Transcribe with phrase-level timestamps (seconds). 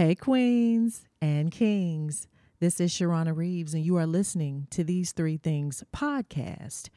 [0.00, 2.26] Hey, queens and kings.
[2.58, 6.88] This is Sharrona Reaves, and you are listening to These Three Things podcast.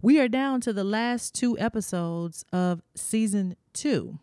[0.00, 4.20] We are down to the last two episodes of season two.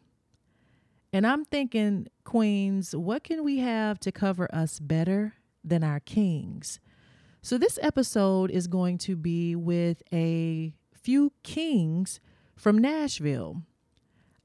[1.11, 6.79] And I'm thinking, queens, what can we have to cover us better than our kings?
[7.41, 12.21] So, this episode is going to be with a few kings
[12.55, 13.63] from Nashville.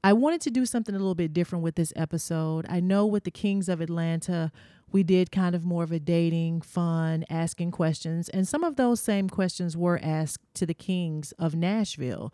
[0.07, 2.65] I wanted to do something a little bit different with this episode.
[2.69, 4.53] I know with the Kings of Atlanta,
[4.89, 9.01] we did kind of more of a dating, fun, asking questions, and some of those
[9.01, 12.33] same questions were asked to the Kings of Nashville.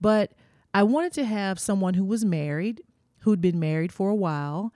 [0.00, 0.32] But
[0.74, 2.82] I wanted to have someone who was married,
[3.20, 4.74] who'd been married for a while.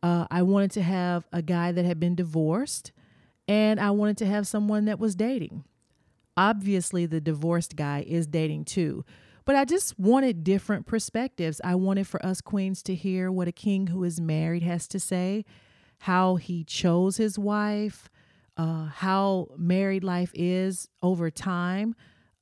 [0.00, 2.92] Uh, I wanted to have a guy that had been divorced,
[3.48, 5.64] and I wanted to have someone that was dating.
[6.36, 9.04] Obviously, the divorced guy is dating too.
[9.48, 11.58] But I just wanted different perspectives.
[11.64, 15.00] I wanted for us queens to hear what a king who is married has to
[15.00, 15.46] say,
[16.00, 18.10] how he chose his wife,
[18.58, 21.94] uh, how married life is over time.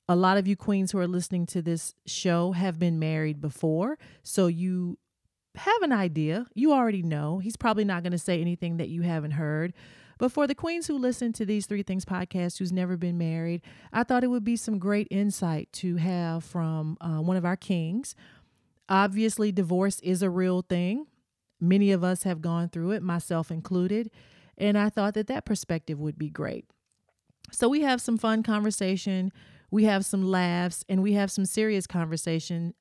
[0.08, 3.98] A lot of you queens who are listening to this show have been married before.
[4.24, 4.98] So you
[5.54, 6.46] have an idea.
[6.56, 7.38] You already know.
[7.38, 9.74] He's probably not going to say anything that you haven't heard.
[10.18, 13.62] But for the queens who listen to these Three Things podcast who's never been married,
[13.92, 17.56] I thought it would be some great insight to have from uh, one of our
[17.56, 18.14] kings.
[18.88, 21.06] Obviously, divorce is a real thing.
[21.60, 24.10] Many of us have gone through it, myself included.
[24.56, 26.66] And I thought that that perspective would be great.
[27.52, 29.32] So we have some fun conversation,
[29.70, 32.74] we have some laughs, and we have some serious conversation.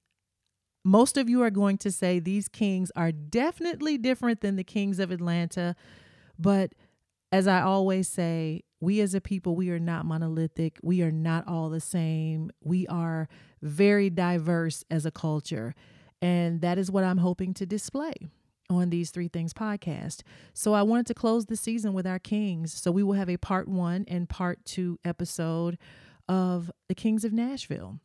[0.83, 4.99] Most of you are going to say these kings are definitely different than the kings
[4.99, 5.75] of Atlanta,
[6.37, 6.73] but
[7.35, 10.79] as I always say, we as a people, we are not monolithic.
[10.81, 12.49] We are not all the same.
[12.63, 13.27] We are
[13.61, 15.75] very diverse as a culture.
[16.21, 18.13] And that is what I'm hoping to display
[18.69, 20.21] on these three things podcast.
[20.53, 22.73] So I wanted to close the season with our kings.
[22.73, 25.77] So we will have a part one and part two episode
[26.29, 27.99] of the Kings of Nashville.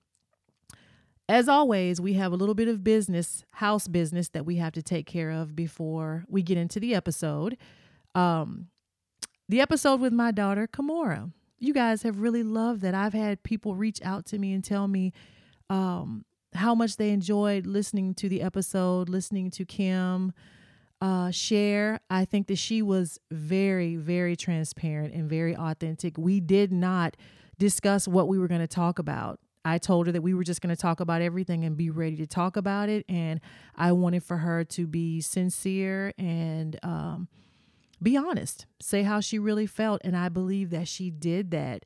[1.28, 4.82] As always, we have a little bit of business, house business that we have to
[4.82, 7.56] take care of before we get into the episode.
[8.16, 8.66] Um,
[9.50, 11.32] the episode with my daughter, Kamora.
[11.58, 12.94] You guys have really loved that.
[12.94, 15.12] I've had people reach out to me and tell me
[15.68, 16.24] um,
[16.54, 20.32] how much they enjoyed listening to the episode, listening to Kim
[21.00, 21.98] uh, share.
[22.08, 26.16] I think that she was very, very transparent and very authentic.
[26.16, 27.16] We did not
[27.58, 29.40] discuss what we were going to talk about.
[29.64, 32.16] I told her that we were just going to talk about everything and be ready
[32.18, 33.04] to talk about it.
[33.08, 33.40] And
[33.74, 37.28] I wanted for her to be sincere and um,
[38.02, 40.00] be honest, say how she really felt.
[40.04, 41.84] And I believe that she did that.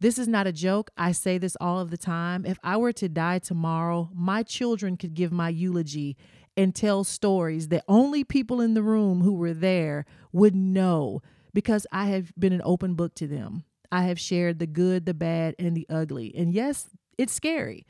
[0.00, 0.90] This is not a joke.
[0.96, 2.44] I say this all of the time.
[2.44, 6.16] If I were to die tomorrow, my children could give my eulogy
[6.56, 11.22] and tell stories that only people in the room who were there would know
[11.54, 13.64] because I have been an open book to them.
[13.90, 16.34] I have shared the good, the bad, and the ugly.
[16.34, 16.88] And yes,
[17.18, 17.86] it's scary.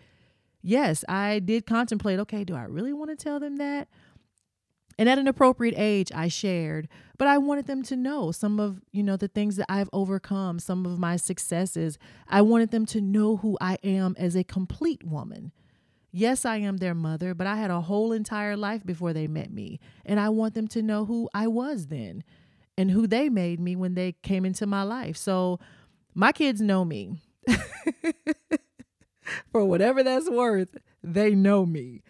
[0.60, 3.88] Yes, I did contemplate okay, do I really want to tell them that?
[4.98, 6.88] And at an appropriate age, I shared,
[7.22, 10.58] but I wanted them to know some of, you know, the things that I've overcome,
[10.58, 11.96] some of my successes.
[12.26, 15.52] I wanted them to know who I am as a complete woman.
[16.10, 19.52] Yes, I am their mother, but I had a whole entire life before they met
[19.52, 19.78] me.
[20.04, 22.24] And I want them to know who I was then
[22.76, 25.16] and who they made me when they came into my life.
[25.16, 25.60] So
[26.16, 27.22] my kids know me.
[29.52, 32.02] For whatever that's worth, they know me.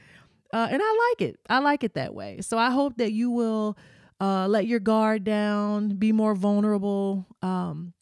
[0.55, 1.39] Uh, and I like it.
[1.51, 2.41] I like it that way.
[2.41, 3.77] So I hope that you will
[4.23, 7.93] uh, let your guard down, be more vulnerable um,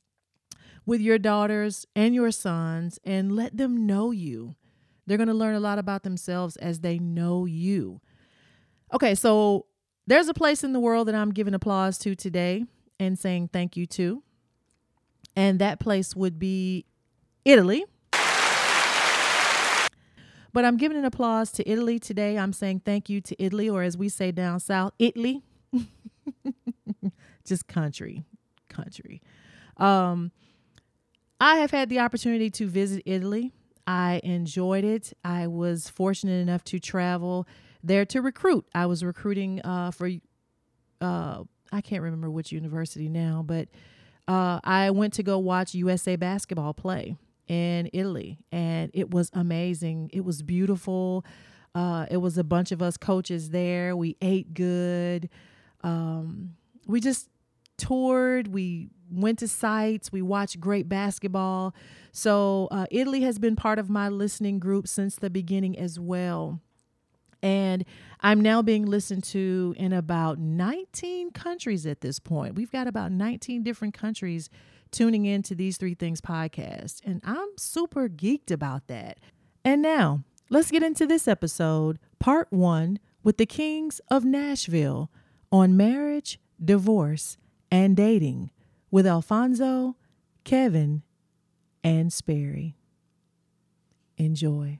[0.85, 4.55] with your daughters and your sons, and let them know you.
[5.07, 8.03] They're going to learn a lot about themselves as they know you.
[8.93, 9.65] Okay, so
[10.07, 12.67] there's a place in the world that I'm giving applause to today
[12.99, 14.23] and saying thank you to.
[15.35, 16.85] And that place would be
[17.47, 17.87] Italy.
[20.53, 22.37] But I'm giving an applause to Italy today.
[22.37, 25.45] I'm saying thank you to Italy, or as we say down south, Italy.
[27.45, 28.25] Just country,
[28.69, 29.23] country.
[29.77, 30.31] Um,
[31.41, 33.53] I have had the opportunity to visit Italy.
[33.87, 35.13] I enjoyed it.
[35.25, 37.47] I was fortunate enough to travel
[37.83, 38.67] there to recruit.
[38.75, 40.11] I was recruiting uh, for,
[41.01, 41.43] uh,
[41.73, 43.69] I can't remember which university now, but
[44.29, 47.17] uh, I went to go watch USA basketball play
[47.49, 50.11] in Italy, and it was amazing.
[50.13, 51.25] It was beautiful.
[51.75, 53.97] Uh, it was a bunch of us coaches there.
[53.97, 55.29] We ate good.
[55.83, 56.55] Um,
[56.87, 57.29] we just
[57.77, 58.49] toured.
[58.49, 60.13] We went to sites.
[60.13, 61.75] We watched great basketball.
[62.13, 66.61] So, uh, Italy has been part of my listening group since the beginning as well.
[67.43, 67.85] And
[68.21, 72.55] I'm now being listened to in about 19 countries at this point.
[72.55, 74.51] We've got about 19 different countries
[74.91, 77.01] tuning into these three things podcast.
[77.05, 79.19] And I'm super geeked about that.
[79.65, 85.11] And now let's get into this episode, part one, with the Kings of Nashville
[85.53, 87.37] on marriage, divorce,
[87.71, 88.51] and dating
[88.91, 89.97] with Alfonso,
[90.45, 91.03] Kevin,
[91.83, 92.77] and Sperry.
[94.17, 94.79] Enjoy.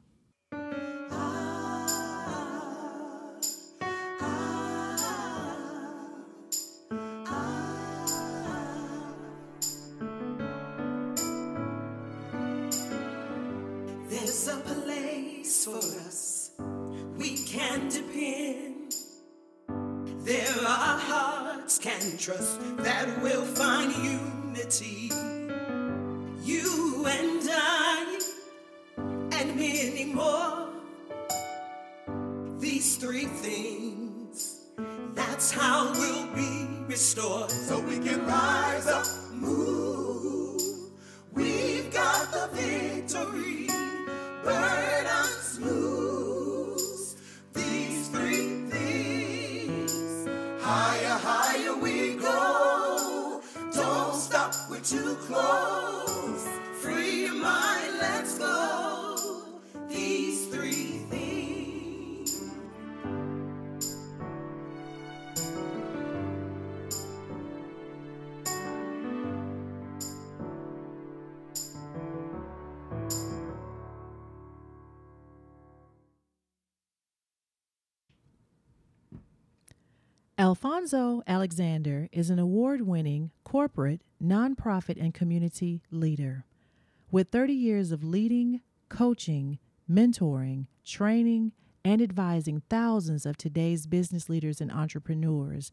[22.21, 22.61] Trust
[80.51, 86.45] Alfonso Alexander is an award winning corporate, nonprofit, and community leader.
[87.09, 91.53] With 30 years of leading, coaching, mentoring, training,
[91.85, 95.71] and advising thousands of today's business leaders and entrepreneurs,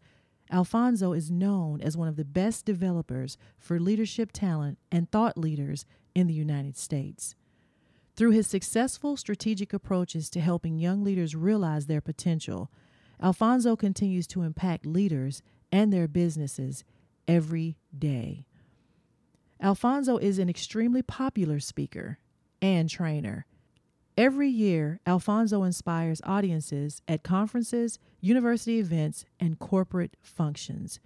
[0.51, 5.87] Alfonso is known as one of the best developers for leadership talent and thought leaders
[6.13, 7.33] in the United States.
[8.15, 12.69] Through his successful strategic approaches to helping young leaders realize their potential,
[13.21, 15.41] Alfonso continues to impact leaders
[15.71, 16.83] and their businesses
[17.27, 18.45] every day.
[19.59, 22.19] Alfonso is an extremely popular speaker
[22.61, 23.45] and trainer.
[24.15, 30.99] Every year, Alfonso inspires audiences at conferences, university events, and corporate functions.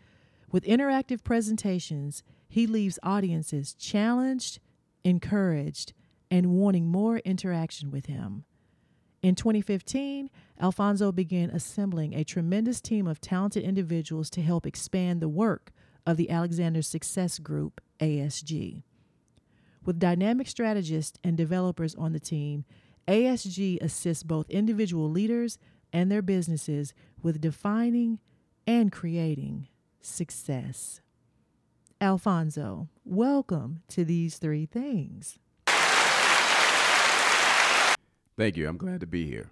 [0.52, 4.60] With interactive presentations, he leaves audiences challenged,
[5.04, 5.94] encouraged,
[6.30, 8.46] and wanting more interaction with him.
[9.22, 15.30] In 2015, Alfonso began assembling a tremendous team of talented individuals to help expand the
[15.30, 15.72] work
[16.08, 18.82] of the Alexander Success Group, ASG.
[19.86, 22.66] With dynamic strategists and developers on the team,
[23.08, 25.60] ASG assists both individual leaders
[25.94, 28.20] and their businesses with defining
[28.66, 29.68] and creating
[30.02, 31.00] success.
[32.00, 35.38] Alfonso, welcome to these three things.
[38.42, 38.68] Thank you.
[38.68, 39.52] I'm glad to be here.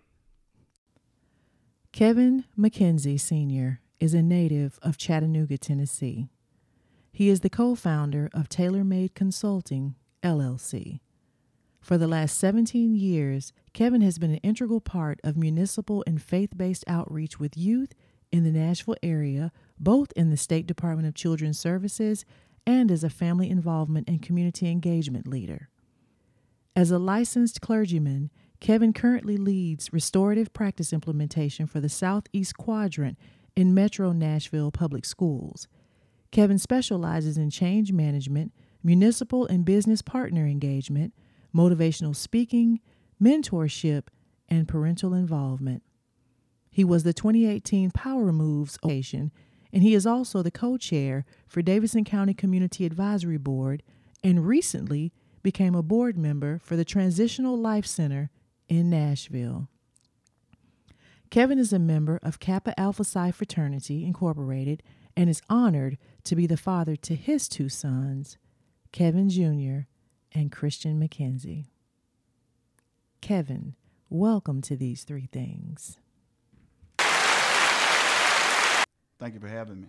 [1.91, 3.81] Kevin McKenzie Sr.
[3.99, 6.27] is a native of Chattanooga, Tennessee.
[7.11, 9.93] He is the co founder of TaylorMade Consulting,
[10.23, 11.01] LLC.
[11.79, 16.57] For the last 17 years, Kevin has been an integral part of municipal and faith
[16.57, 17.93] based outreach with youth
[18.31, 22.25] in the Nashville area, both in the State Department of Children's Services
[22.65, 25.69] and as a family involvement and community engagement leader.
[26.75, 33.17] As a licensed clergyman, Kevin currently leads restorative practice implementation for the Southeast Quadrant
[33.55, 35.67] in Metro Nashville Public Schools.
[36.31, 38.51] Kevin specializes in change management,
[38.83, 41.13] municipal and business partner engagement,
[41.55, 42.79] motivational speaking,
[43.21, 44.07] mentorship,
[44.49, 45.81] and parental involvement.
[46.69, 49.31] He was the 2018 Power Moves occasion,
[49.71, 53.83] and he is also the co chair for Davidson County Community Advisory Board
[54.23, 55.11] and recently
[55.41, 58.29] became a board member for the Transitional Life Center
[58.69, 59.67] in Nashville.
[61.29, 64.81] Kevin is a member of Kappa Alpha Psi Fraternity Incorporated
[65.17, 68.37] and is honored to be the father to his two sons,
[68.91, 69.87] Kevin Jr.
[70.31, 71.65] and Christian McKenzie.
[73.21, 73.75] Kevin,
[74.09, 75.99] welcome to these three things.
[79.19, 79.87] Thank you for having me.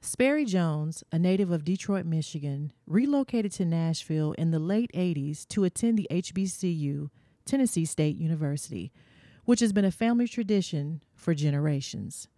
[0.00, 5.64] Sperry Jones, a native of Detroit, Michigan, relocated to Nashville in the late 80s to
[5.64, 7.08] attend the HBCU,
[7.44, 8.92] Tennessee State University,
[9.44, 12.28] which has been a family tradition for generations.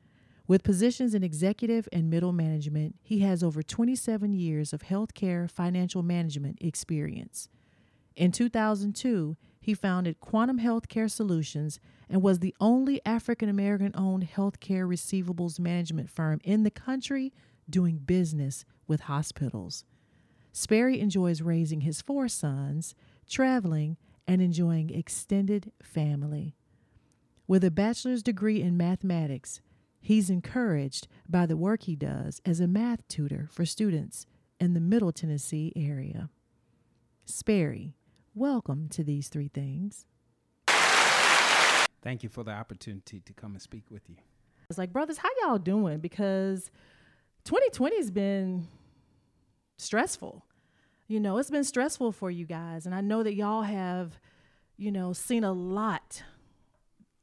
[0.49, 6.03] With positions in executive and middle management, he has over 27 years of healthcare financial
[6.03, 7.49] management experience.
[8.15, 14.87] In 2002, he founded Quantum Healthcare Solutions and was the only African American owned healthcare
[14.87, 17.33] receivables management firm in the country
[17.69, 19.85] doing business with hospitals.
[20.53, 22.95] Sperry enjoys raising his four sons,
[23.29, 26.56] traveling, and enjoying extended family.
[27.47, 29.61] With a bachelor's degree in mathematics,
[30.00, 34.26] he's encouraged by the work he does as a math tutor for students
[34.59, 36.28] in the Middle Tennessee area.
[37.25, 37.95] Sperry,
[38.35, 40.06] welcome to these three things.
[42.02, 44.16] Thank you for the opportunity to come and speak with you.
[44.68, 45.99] It's like, brothers, how y'all doing?
[45.99, 46.71] Because
[47.45, 48.66] 2020 has been
[49.78, 50.45] stressful.
[51.09, 52.87] You know, it's been stressful for you guys.
[52.87, 54.19] And I know that y'all have,
[54.77, 56.23] you know, seen a lot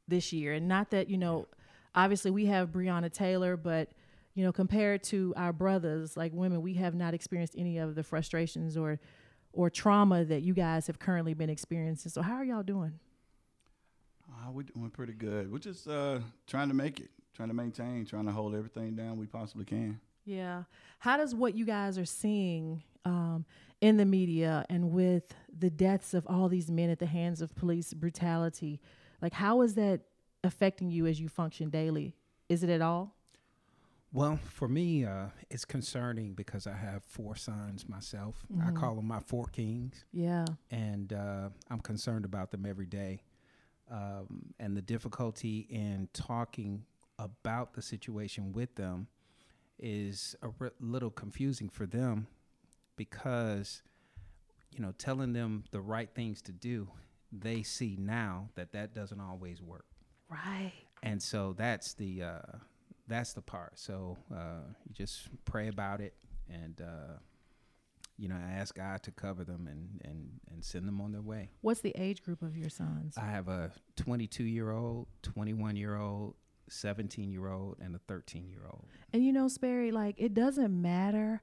[0.08, 0.54] this year.
[0.54, 1.46] And not that, you know,
[1.94, 3.90] obviously we have Breonna Taylor, but,
[4.34, 8.02] you know, compared to our brothers, like women, we have not experienced any of the
[8.02, 9.00] frustrations or
[9.52, 12.10] or trauma that you guys have currently been experiencing.
[12.10, 12.98] So how are y'all doing?
[14.28, 15.52] Uh, we're doing pretty good.
[15.52, 19.16] We're just uh, trying to make it, trying to maintain, trying to hold everything down
[19.16, 20.00] we possibly can.
[20.24, 20.64] Yeah.
[20.98, 23.44] How does what you guys are seeing um,
[23.80, 27.54] in the media and with the deaths of all these men at the hands of
[27.54, 28.80] police brutality,
[29.20, 30.00] like how is that
[30.42, 32.14] affecting you as you function daily?
[32.48, 33.14] Is it at all?
[34.12, 38.46] Well, for me, uh, it's concerning because I have four sons myself.
[38.60, 38.76] I Mhm.
[38.76, 40.44] call them my four kings, Yeah.
[40.70, 43.22] and uh, I'm concerned about them every day.
[43.90, 46.84] Um, and the difficulty in talking
[47.18, 49.08] about the situation with them
[49.80, 52.28] is a r- little confusing for them
[52.96, 53.82] because,
[54.70, 56.88] you know, telling them the right things to do,
[57.32, 59.86] they see now that that doesn't always work.
[60.30, 60.72] Right.
[61.02, 62.58] and so that's the uh,
[63.06, 63.78] that's the part.
[63.78, 66.14] So uh, you just pray about it,
[66.48, 67.18] and uh,
[68.16, 71.50] you know, ask God to cover them and and and send them on their way.
[71.60, 73.16] What's the age group of your sons?
[73.16, 76.34] I have a 22 year old, 21 year old,
[76.68, 78.86] 17 year old, and a 13 year old.
[79.12, 81.42] And you know, Sperry, like it doesn't matter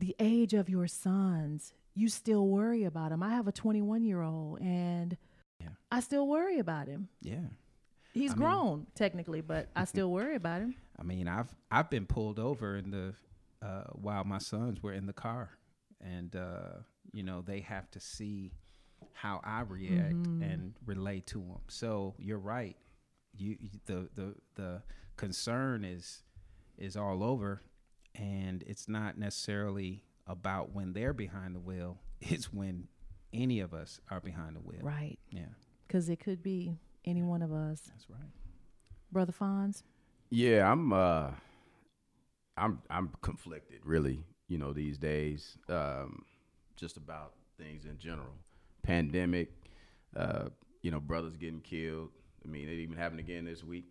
[0.00, 1.72] the age of your sons.
[1.94, 3.22] You still worry about him.
[3.22, 5.16] I have a 21 year old, and
[5.60, 5.68] Yeah.
[5.90, 7.08] I still worry about him.
[7.20, 7.46] Yeah,
[8.12, 10.74] He's I mean- grown technically, but I still worry about him.
[10.98, 13.14] I mean, I've I've been pulled over in the
[13.62, 15.50] uh, while my sons were in the car,
[16.00, 16.80] and uh,
[17.12, 18.52] you know they have to see
[19.12, 21.60] how I react and relate to them.
[21.68, 22.76] So you're right.
[23.36, 24.82] You you- the the the
[25.16, 26.22] concern is
[26.78, 27.60] is all over,
[28.14, 31.98] and it's not necessarily about when they're behind the wheel.
[32.20, 32.88] It's when
[33.32, 34.80] any of us are behind the wheel.
[34.82, 35.18] Right.
[35.30, 35.46] Yeah,
[35.86, 36.76] Because it could be
[37.06, 37.80] any one of us.
[37.88, 38.30] that's right.
[39.10, 39.82] Brother Fonz?
[40.28, 41.30] Yeah, I'm uh
[42.56, 45.56] I'm I'm conflicted really, you know, these days.
[45.68, 46.24] Um
[46.76, 48.34] just about things in general.
[48.82, 49.50] Pandemic,
[50.16, 50.48] uh,
[50.82, 52.08] you know, brothers getting killed.
[52.44, 53.90] I mean, it even happened again this week.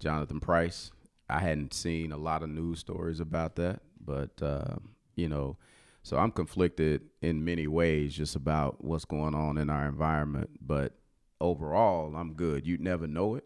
[0.00, 0.90] Jonathan Price.
[1.32, 4.76] I hadn't seen a lot of news stories about that, but uh,
[5.16, 5.56] you know,
[6.02, 10.94] so I'm conflicted in many ways just about what's going on in our environment, but
[11.40, 12.66] overall, I'm good.
[12.66, 13.44] You'd never know it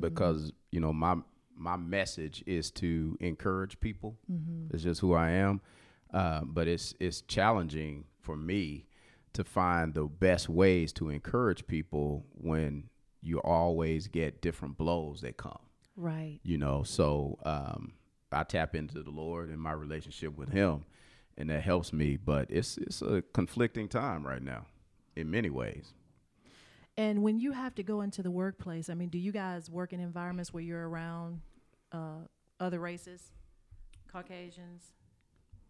[0.00, 1.16] because you know my
[1.56, 4.18] my message is to encourage people.
[4.74, 5.60] It's just who I am.
[6.12, 8.86] Uh, but it's it's challenging for me
[9.32, 12.84] to find the best ways to encourage people when
[13.20, 15.58] you always get different blows that come.
[15.96, 16.40] Right.
[16.42, 17.92] You know, so um,
[18.32, 20.84] I tap into the Lord and my relationship with Him,
[21.38, 22.16] and that helps me.
[22.16, 24.66] But it's it's a conflicting time right now,
[25.14, 25.92] in many ways.
[26.96, 29.92] And when you have to go into the workplace, I mean, do you guys work
[29.92, 31.40] in environments where you're around
[31.90, 32.20] uh,
[32.60, 33.32] other races,
[34.10, 34.92] Caucasians?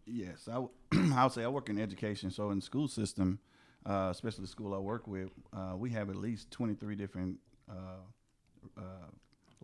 [0.05, 0.69] Yes, I, w-
[1.15, 2.29] I would say I work in education.
[2.29, 3.39] So in the school system,
[3.87, 7.39] uh, especially the school I work with, uh, we have at least 23 different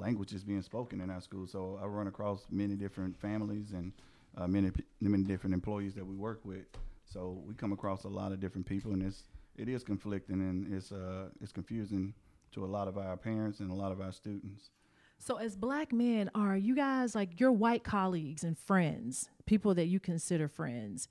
[0.02, 1.48] uh, languages being spoken in our school.
[1.48, 3.94] So I run across many different families and
[4.38, 6.66] uh, many many different employees that we work with.
[7.06, 9.24] So we come across a lot of different people, and it's
[9.58, 12.14] it is conflicting and it's uh, it's confusing
[12.52, 14.70] to a lot of our parents and a lot of our students.
[15.18, 19.86] So, as black men, are you guys like your white colleagues and friends, people that
[19.86, 21.08] you consider friends?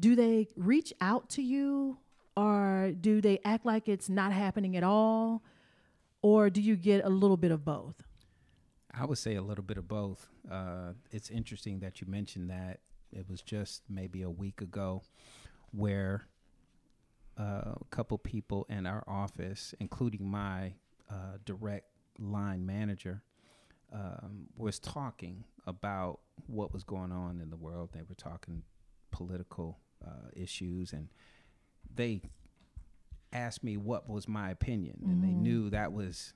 [0.00, 1.98] Do they reach out to you
[2.36, 5.44] or do they act like it's not happening at all?
[6.20, 8.02] Or do you get a little bit of both?
[8.98, 10.28] I would say a little bit of both.
[10.50, 12.80] Uh, it's interesting that you mentioned that.
[13.12, 15.02] It was just maybe a week ago
[15.72, 16.26] where
[17.38, 20.74] uh, a couple people in our office, including my
[21.10, 21.86] uh, direct
[22.18, 23.22] line manager,
[23.92, 27.90] um, was talking about what was going on in the world.
[27.92, 28.62] They were talking
[29.10, 31.08] political uh, issues, and
[31.94, 32.22] they
[33.32, 36.34] asked me what was my opinion, and they knew that was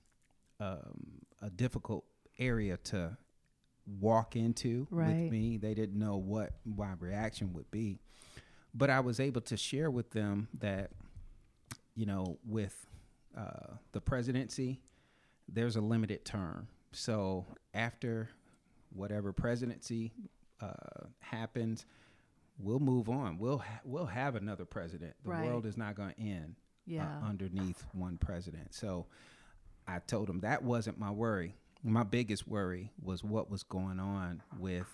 [0.61, 2.05] um, a difficult
[2.38, 3.16] area to
[4.00, 5.23] walk into Right.
[5.25, 5.57] with me.
[5.57, 8.00] They didn't know what my reaction would be,
[8.75, 10.90] but I was able to share with them that,
[11.95, 12.87] you know, with
[13.37, 14.80] uh, the presidency,
[15.49, 16.68] there's a limited term.
[16.92, 18.28] So after
[18.90, 20.12] whatever presidency
[20.61, 21.87] uh, happens,
[22.59, 23.38] we'll move on.
[23.38, 25.14] We'll ha- we'll have another president.
[25.23, 25.45] The Right.
[25.47, 26.57] world is not going to end
[27.23, 28.75] uh, underneath one president.
[28.75, 29.07] So
[29.87, 31.54] I told him that wasn't my worry.
[31.85, 34.87] My biggest worry was what was going on with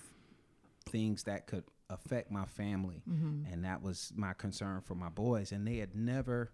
[0.86, 3.02] things that could affect my family,
[3.50, 5.50] and that was my concern for my boys.
[5.52, 6.52] And they had never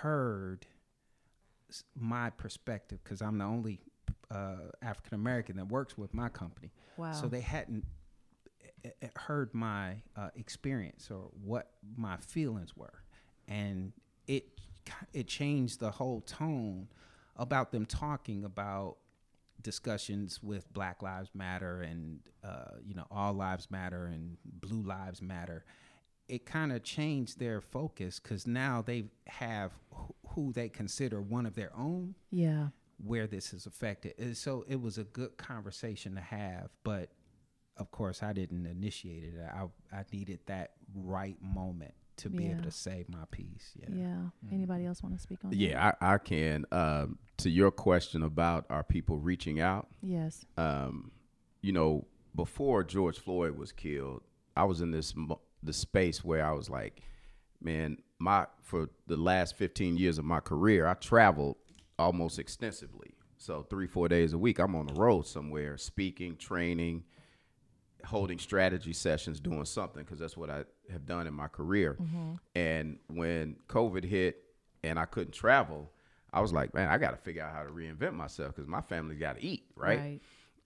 [0.00, 0.66] heard
[1.98, 3.80] my perspective because I'm the only
[4.30, 6.70] uh, African American that works with my company.
[6.96, 7.12] Wow.
[7.12, 7.84] So they hadn't
[8.84, 13.02] uh, uh, heard my uh, experience or what my feelings were,
[13.48, 13.92] and
[14.26, 14.44] it
[15.12, 16.88] it changed the whole tone
[17.36, 18.96] about them talking about
[19.62, 25.22] discussions with Black Lives Matter and uh, you know All Lives Matter and Blue Lives
[25.22, 25.64] Matter.
[26.28, 31.46] It kind of changed their focus because now they have wh- who they consider one
[31.46, 32.68] of their own yeah.
[33.04, 34.14] where this is affected.
[34.18, 37.10] And so it was a good conversation to have, but
[37.76, 39.34] of course I didn't initiate it.
[39.40, 43.72] I I needed that right moment to be able to say my piece.
[43.74, 43.86] Yeah.
[43.90, 44.52] Yeah.
[44.52, 45.56] Anybody else want to speak on that?
[45.56, 46.64] Yeah, I, I can.
[46.70, 49.88] Um, to your question about are people reaching out?
[50.02, 50.44] Yes.
[50.56, 51.10] um,
[51.62, 54.22] you know, before George Floyd was killed,
[54.56, 55.14] I was in this
[55.62, 57.00] the space where I was like,
[57.62, 61.56] man, my for the last 15 years of my career, I traveled
[61.98, 63.14] almost extensively.
[63.38, 67.04] So three, four days a week, I'm on the road somewhere, speaking, training,
[68.04, 71.96] holding strategy sessions, doing something because that's what I have done in my career.
[72.00, 72.34] Mm-hmm.
[72.54, 74.42] And when COVID hit
[74.82, 75.90] and I couldn't travel,
[76.32, 78.80] I was like, man, I got to figure out how to reinvent myself because my
[78.80, 79.98] family got to eat, right?
[79.98, 80.20] Right.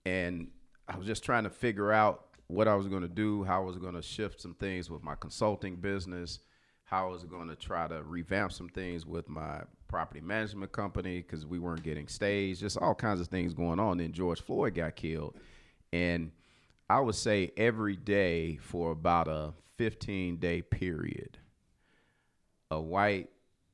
[0.05, 0.47] And
[0.87, 3.65] I was just trying to figure out what I was going to do, how I
[3.65, 6.39] was going to shift some things with my consulting business,
[6.85, 11.21] how I was going to try to revamp some things with my property management company
[11.21, 13.97] because we weren't getting staged, just all kinds of things going on.
[13.97, 15.35] Then George Floyd got killed.
[15.91, 16.31] And
[16.89, 21.37] I would say every day for about a 15 day period,
[22.71, 23.29] a white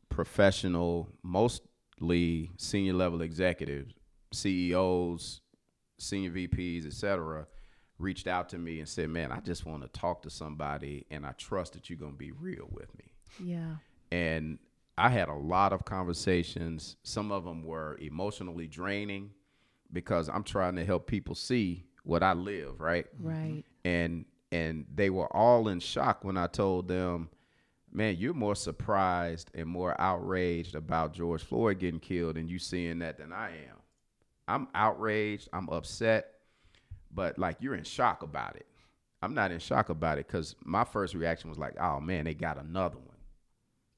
[0.09, 3.93] professional, mostly senior level executives,
[4.31, 5.41] CEOs,
[5.99, 7.47] senior VPs, et cetera,
[7.99, 11.25] reached out to me and said, Man, I just want to talk to somebody and
[11.25, 13.13] I trust that you're going to be real with me.
[13.43, 13.75] Yeah.
[14.11, 14.57] And
[14.97, 16.97] I had a lot of conversations.
[17.03, 19.31] Some of them were emotionally draining
[19.91, 23.07] because I'm trying to help people see what I live, right?
[23.19, 23.63] Right.
[23.85, 27.29] and and they were all in shock when I told them,
[27.91, 32.99] "Man, you're more surprised and more outraged about George Floyd getting killed and you seeing
[32.99, 33.77] that than I am.
[34.47, 36.33] I'm outraged, I'm upset,
[37.11, 38.67] but like you're in shock about it.
[39.23, 42.33] I'm not in shock about it cuz my first reaction was like, "Oh man, they
[42.35, 43.17] got another one."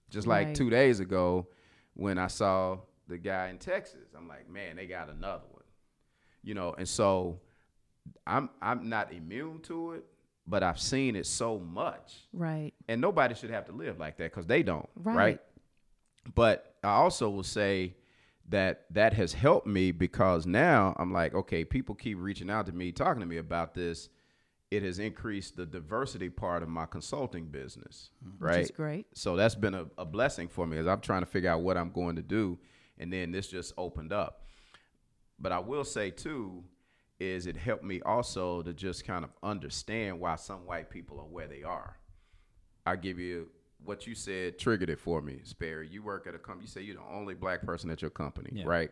[0.09, 0.55] Just like Right.
[0.55, 1.47] 2 days ago
[1.95, 5.63] when I saw the guy in Texas, I'm like, "Man, they got another one."
[6.43, 7.39] You know, and so
[8.27, 10.05] I'm I'm not immune to it,
[10.47, 12.73] but I've seen it so much, Right.
[12.87, 15.15] and nobody should have to live like that because they don't, Right.
[15.15, 15.39] right.
[16.33, 17.95] But I also will say
[18.49, 22.71] that that has helped me because now I'm like, okay, people keep reaching out to
[22.71, 24.09] me, talking to me about this.
[24.71, 28.43] It has increased the diversity part of my consulting business, mm-hmm.
[28.43, 28.63] right?
[28.63, 29.05] Which great.
[29.13, 31.77] So that's been a, a blessing for me as I'm trying to figure out what
[31.77, 32.57] I'm going to do,
[32.97, 34.41] and then this just opened up.
[35.39, 36.63] But I will say too,
[37.19, 41.25] is it helped me also to just kind of understand why some white people are
[41.25, 41.97] where they are.
[42.85, 43.49] I give you
[43.83, 45.87] what you said triggered it for me, Sperry.
[45.87, 46.63] You work at a company.
[46.63, 48.65] You say you're the only black person at your company, Yeah.
[48.65, 48.91] right?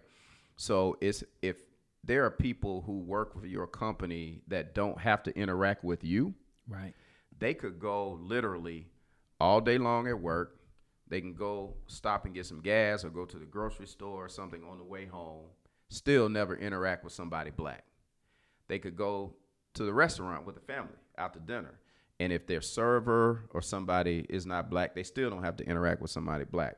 [0.55, 1.57] So it's if
[2.03, 6.33] there are people who work for your company that don't have to interact with you,
[6.67, 6.93] Right.
[7.39, 8.87] they could go literally
[9.39, 10.59] all day long at work.
[11.07, 14.29] They can go stop and get some gas or go to the grocery store or
[14.29, 15.45] something on the way home,
[15.89, 17.83] still never interact with somebody black.
[18.67, 19.35] They could go
[19.75, 21.79] to the restaurant with the family to dinner.
[22.19, 26.01] And if their server or somebody is not black, they still don't have to interact
[26.01, 26.77] with somebody black.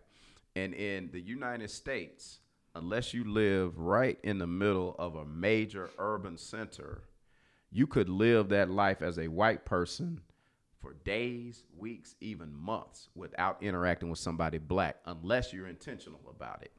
[0.55, 2.39] And in the United States,
[2.73, 7.03] unless you live right in the middle of a major urban center,
[7.71, 10.21] you could live that life as a white person
[10.81, 16.71] for days, weeks, even months without interacting with somebody black unless you're intentional about it.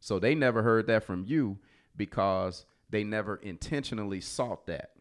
[0.00, 1.58] So they never heard that from you
[1.96, 4.92] because they never intentionally sought that.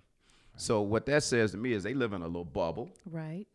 [0.58, 3.46] So what that says to me is they live in a little bubble Right.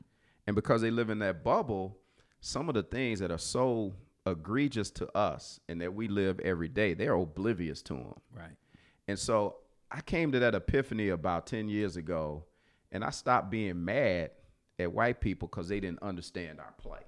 [0.47, 1.99] and because they live in that bubble,
[2.41, 3.95] some of the things that are so
[4.27, 8.15] egregious to us and that we live every day, they're oblivious to them.
[8.33, 8.57] Right.
[9.09, 9.57] And so
[9.91, 12.45] I came to that epiphany about 10 years ago
[12.93, 14.31] and I stopped being mad
[14.79, 17.07] at white people because they didn't understand our plight.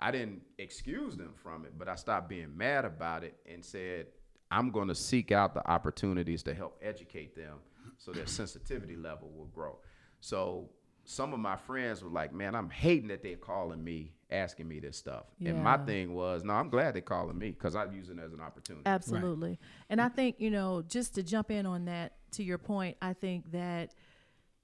[0.00, 4.06] I didn't excuse them from it, but I stopped being mad about it and said,
[4.52, 7.56] I'm going to seek out the opportunities to help educate them
[7.96, 9.78] so their sensitivity level will grow.
[10.20, 10.68] So
[11.04, 14.78] some of my friends were like, man, I'm hating that they're calling me, asking me
[14.78, 15.24] this stuff.
[15.44, 18.32] And my thing was, no, I'm glad they're calling me because I'm using it as
[18.34, 18.84] an opportunity.
[18.86, 19.58] Absolutely.
[19.88, 23.14] And I think, you know, just to jump in on that, to your point, I
[23.14, 23.94] think that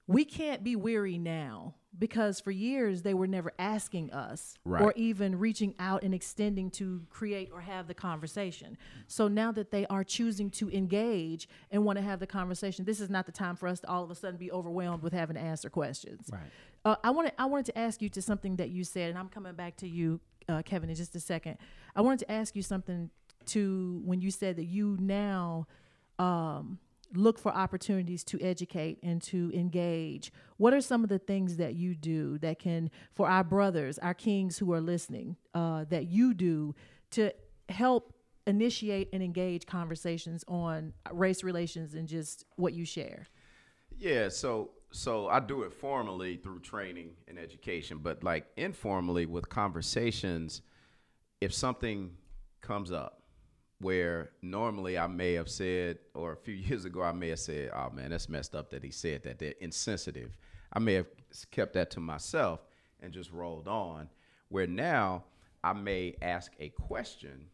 [0.07, 5.39] we can't be weary now because for years they were never asking us or even
[5.39, 8.77] reaching out and extending to create or have the conversation.
[9.07, 12.99] So now that they are choosing to engage and want to have the conversation, this
[12.99, 15.35] is not the time for us to all of a sudden be overwhelmed with having
[15.35, 16.29] to answer questions.
[16.31, 16.41] Right.
[16.85, 19.29] Uh, I wanted I wanted to ask you to something that you said, and I'm
[19.29, 21.57] coming back to you, uh, Kevin, in just a second.
[21.95, 23.09] I wanted to ask you something
[23.47, 25.67] to when you said that you now
[26.19, 26.79] um,
[27.13, 30.31] look for opportunities to educate and to engage.
[30.57, 34.13] What are some of the things that you do that can, for our brothers, our
[34.13, 36.75] kings who are listening, uh, that you do
[37.11, 37.33] to
[37.69, 38.13] help
[38.45, 43.27] initiate and engage conversations on race relations and just what you share?
[43.97, 49.47] Yeah, so so I do it formally through training and education, but like informally with
[49.49, 50.61] conversations,
[51.41, 52.11] if something
[52.61, 53.18] comes up
[53.79, 57.71] where normally I may have said, or a few years ago I may have said,
[57.73, 59.39] "Oh man, that's messed up that he said that.
[59.39, 60.37] They're insensitive."
[60.71, 61.07] I may have
[61.51, 62.59] kept that to myself
[62.99, 64.09] and just rolled on.
[64.49, 65.23] Where now
[65.63, 67.47] I may ask a question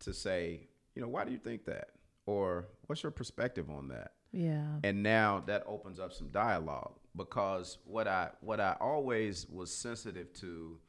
[0.00, 1.88] to say, you know, why do you think that?
[2.26, 4.12] Or what's your perspective on that?
[4.32, 4.66] Yeah.
[4.82, 10.32] and now that opens up some dialogue because what I what I always was sensitive
[10.40, 10.80] to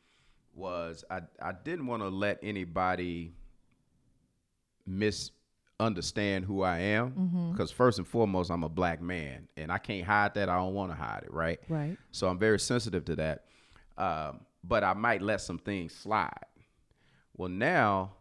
[0.55, 3.35] was I I didn't want to let anybody
[4.88, 10.06] misunderstand who I am because first and foremost I'm a black man and I can't
[10.06, 10.50] hide that.
[10.50, 11.60] I don't want to hide it right?
[11.67, 11.98] Right.
[12.12, 13.45] so I'm very sensitive to that
[13.98, 16.45] um, but I might let some things slide.
[17.36, 18.13] Well now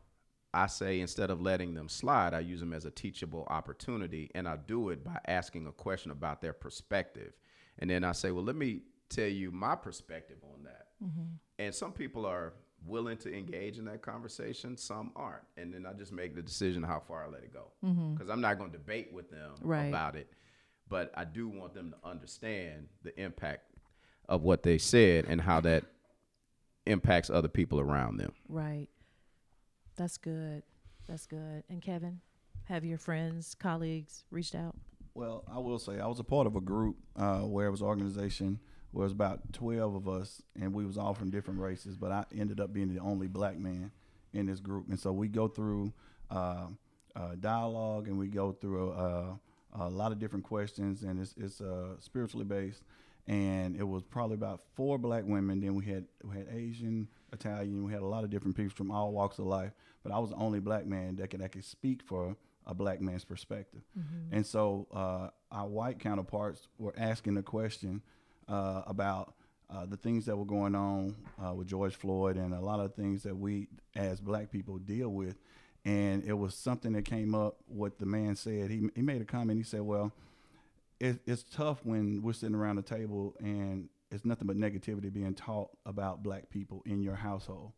[0.53, 4.46] I say instead of letting them slide, I use them as a teachable opportunity, and
[4.46, 7.33] I do it by asking a question about their perspective,
[7.81, 10.87] and then I say, well, let me tell you my perspective on that.
[11.59, 12.53] And some people are
[12.87, 16.83] willing to engage in that conversation, some aren't, and then I just make the decision
[16.83, 17.68] how far I let it go,
[18.14, 19.87] because I'm not going to debate with them Right.
[19.87, 20.29] about it,
[20.88, 23.62] but I do want them to understand the impact
[24.29, 25.85] of what they said and how that
[26.87, 28.33] impacts other people around them.
[28.49, 28.88] Right.
[29.97, 30.62] That's good.
[31.09, 31.64] That's good.
[31.68, 32.20] And Kevin,
[32.64, 34.75] have your friends, colleagues reached out?
[35.14, 37.83] Well, I will say I was a part of a group uh, where it was
[37.83, 38.59] organization where it
[38.94, 41.96] was about twelve of us, and we was all from different races.
[41.96, 43.90] But I ended up being the only black man
[44.33, 45.92] in this group, and so we go through
[46.30, 46.66] uh,
[47.16, 49.35] uh, dialogue and we go through uh,
[49.72, 52.83] a lot of different questions, and it's it's uh, spiritually based.
[53.26, 55.61] And it was probably about four black women.
[55.61, 57.83] Then we had we had Asian, Italian.
[57.83, 59.72] We had a lot of different people from all walks of life.
[60.02, 63.00] But I was the only black man that could that could speak for a black
[63.00, 63.80] man's perspective.
[64.30, 68.02] And so uh, our white counterparts were asking the question
[68.48, 69.35] uh, about
[69.70, 72.94] uh, the things that were going on uh, with George Floyd and a lot of
[72.94, 75.37] things that we as black people deal with.
[75.85, 77.57] And it was something that came up.
[77.66, 79.59] What the man said, he he made a comment.
[79.59, 80.12] He said, "Well,
[80.98, 85.35] it, it's tough when we're sitting around the table and it's nothing but negativity being
[85.35, 87.72] taught about black people in your household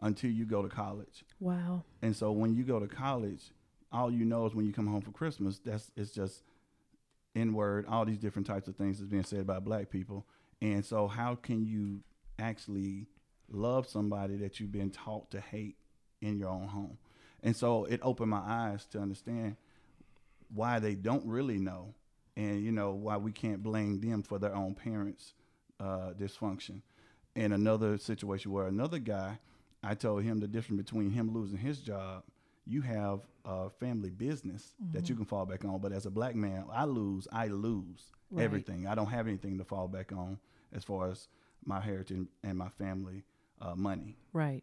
[0.00, 1.84] until you go to college." Wow.
[2.00, 3.50] And so when you go to college,
[3.92, 6.44] all you know is when you come home for Christmas, that's it's just
[7.34, 10.26] N word, all these different types of things that's being said about black people.
[10.60, 12.00] And so how can you
[12.38, 13.06] actually
[13.48, 15.76] love somebody that you've been taught to hate
[16.20, 16.98] in your own home?
[17.42, 19.56] And so it opened my eyes to understand
[20.52, 21.94] why they don't really know
[22.36, 25.34] and you know why we can't blame them for their own parents
[25.78, 26.82] uh, dysfunction
[27.36, 29.38] and another situation where another guy
[29.82, 32.22] i told him the difference between him losing his job
[32.66, 36.34] you have a family business that you can fall back on but as a black
[36.34, 38.44] man i lose i lose Right.
[38.44, 40.38] everything i don't have anything to fall back on
[40.72, 41.26] as far as
[41.64, 43.24] my heritage and my family
[43.60, 44.62] uh, money Right.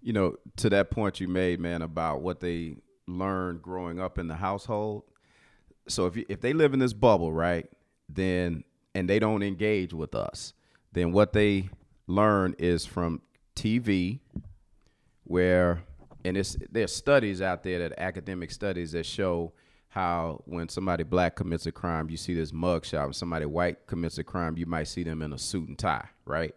[0.00, 4.28] you know, to that point you made, man, about what they learned growing up in
[4.28, 5.02] the household.
[5.88, 7.66] So if you, if they live in this bubble, right,
[8.08, 10.54] then and they don't engage with us,
[10.92, 11.68] then what they
[12.06, 13.20] learn is from
[13.54, 14.20] TV,
[15.24, 15.82] where
[16.24, 19.52] and it's there's studies out there that academic studies that show
[19.88, 23.06] how when somebody black commits a crime, you see this mug shot.
[23.06, 26.08] When somebody white commits a crime, you might see them in a suit and tie,
[26.24, 26.54] right?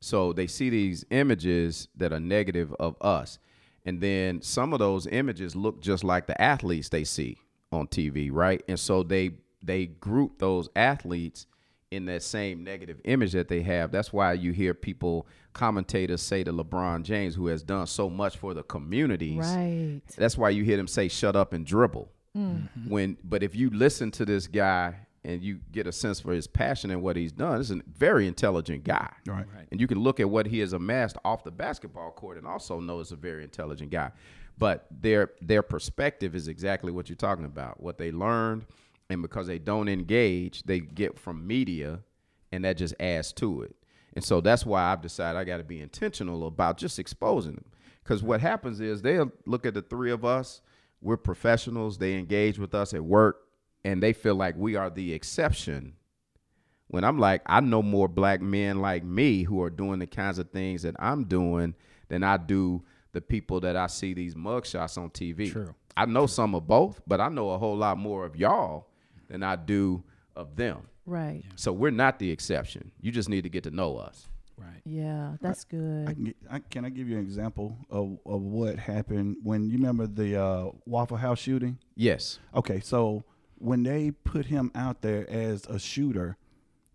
[0.00, 3.38] So they see these images that are negative of us.
[3.86, 7.38] And then some of those images look just like the athletes they see
[7.70, 8.62] on TV, right?
[8.68, 11.46] And so they they group those athletes
[11.90, 13.92] in that same negative image that they have.
[13.92, 18.36] That's why you hear people commentators say to LeBron James, who has done so much
[18.36, 19.38] for the communities.
[19.38, 20.00] Right.
[20.16, 22.90] That's why you hear them say "shut up and dribble." Mm-hmm.
[22.90, 26.46] When, but if you listen to this guy and you get a sense for his
[26.46, 29.10] passion and what he's done, he's a very intelligent guy.
[29.26, 29.46] Right.
[29.70, 32.80] And you can look at what he has amassed off the basketball court and also
[32.80, 34.10] know he's a very intelligent guy.
[34.58, 37.80] But their their perspective is exactly what you're talking about.
[37.80, 38.66] What they learned,
[39.10, 42.00] and because they don't engage, they get from media,
[42.52, 43.76] and that just adds to it.
[44.14, 47.64] And so that's why I've decided I got to be intentional about just exposing them.
[48.02, 50.60] Because what happens is they'll look at the three of us.
[51.00, 51.98] We're professionals.
[51.98, 53.42] They engage with us at work,
[53.84, 55.94] and they feel like we are the exception.
[56.88, 60.38] When I'm like, I know more black men like me who are doing the kinds
[60.38, 61.74] of things that I'm doing
[62.08, 65.50] than I do the people that I see these mugshots on TV.
[65.50, 65.74] True.
[65.96, 68.88] I know some of both, but I know a whole lot more of y'all
[69.34, 70.02] than I do
[70.36, 70.86] of them.
[71.06, 71.42] Right.
[71.56, 72.92] So we're not the exception.
[73.00, 74.28] You just need to get to know us.
[74.56, 74.80] Right.
[74.84, 76.06] Yeah, that's I good.
[76.06, 80.06] can, I, can I give you an example of, of what happened when you remember
[80.06, 81.78] the uh, Waffle House shooting?
[81.96, 82.38] Yes.
[82.54, 83.24] Okay, so
[83.56, 86.36] when they put him out there as a shooter,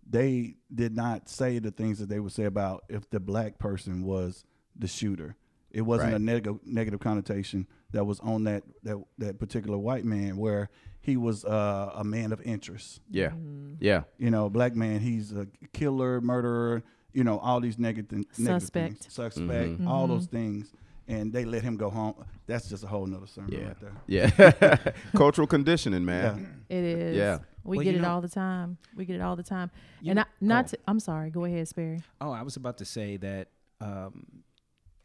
[0.08, 4.04] they did not say the things that they would say about if the black person
[4.04, 5.36] was the shooter.
[5.70, 6.20] It wasn't a Right.
[6.22, 10.68] negative negative connotation that was on that that that particular white man where
[11.00, 13.00] he was uh, a man of interest.
[13.10, 13.28] Yeah.
[13.30, 13.74] Mm-hmm.
[13.80, 14.02] Yeah.
[14.18, 16.82] You know, black man, he's a killer, murderer.
[17.12, 19.02] You know, all these negative, negative Suspect.
[19.02, 20.72] things, suspect, all those things,
[21.08, 22.14] and they let him go home.
[22.46, 23.66] That's just a whole nother sermon Yeah.
[23.66, 23.92] right there.
[24.06, 24.92] Yeah.
[25.16, 26.62] Cultural conditioning, man.
[26.68, 27.16] It is.
[27.16, 27.38] Yeah.
[27.64, 28.78] We Well, get it know- all the time.
[28.94, 29.72] We get it all the time.
[30.06, 30.68] And know- I, not oh.
[30.68, 31.30] to, I'm sorry.
[31.30, 32.00] Go ahead, Sperry.
[32.20, 33.48] Oh, I was about to say that
[33.80, 34.26] um,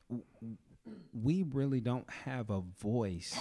[0.10, 0.24] w-
[1.12, 3.36] we really don't have a voice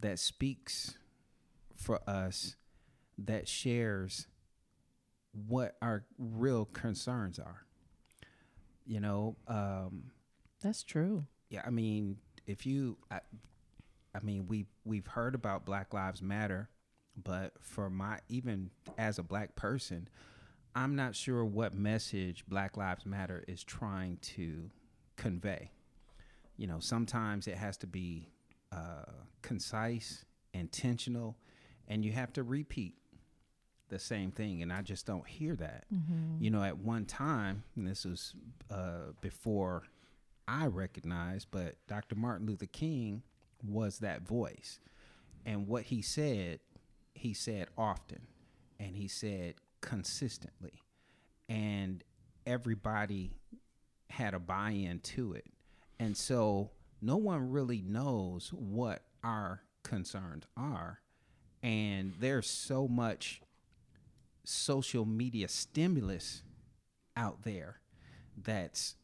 [0.00, 0.98] that speaks
[1.80, 2.56] for us
[3.18, 4.26] that shares
[5.32, 7.64] what our real concerns are.
[8.86, 10.10] You know, um,
[10.62, 11.24] That's true.
[11.48, 13.20] yeah, I mean, if you, I,
[14.14, 16.68] I mean, we we've heard about Black Lives Matter,
[17.22, 20.08] but for my even as a black person,
[20.74, 24.70] I'm not sure what message Black Lives Matter is trying to
[25.16, 25.70] convey.
[26.56, 28.28] You know, sometimes it has to be
[28.72, 29.04] uh,
[29.42, 31.36] concise, intentional,
[31.90, 32.94] and you have to repeat
[33.90, 34.62] the same thing.
[34.62, 35.84] And I just don't hear that.
[36.40, 38.34] You know, at one time, and this was
[38.70, 39.82] uh, before
[40.48, 42.14] I recognized, but Dr.
[42.14, 43.22] Martin Luther King
[43.66, 44.78] was that voice.
[45.44, 46.60] And what he said,
[47.14, 48.22] he said often,
[48.78, 50.82] and he said consistently.
[51.48, 52.04] And
[52.46, 53.32] everybody
[54.08, 55.46] had a buy in to it.
[55.98, 56.70] And so
[57.02, 61.00] no one really knows what our concerns are.
[61.62, 63.40] And there's so much
[64.44, 66.42] social media stimulus
[67.16, 67.80] out there
[68.42, 68.96] that's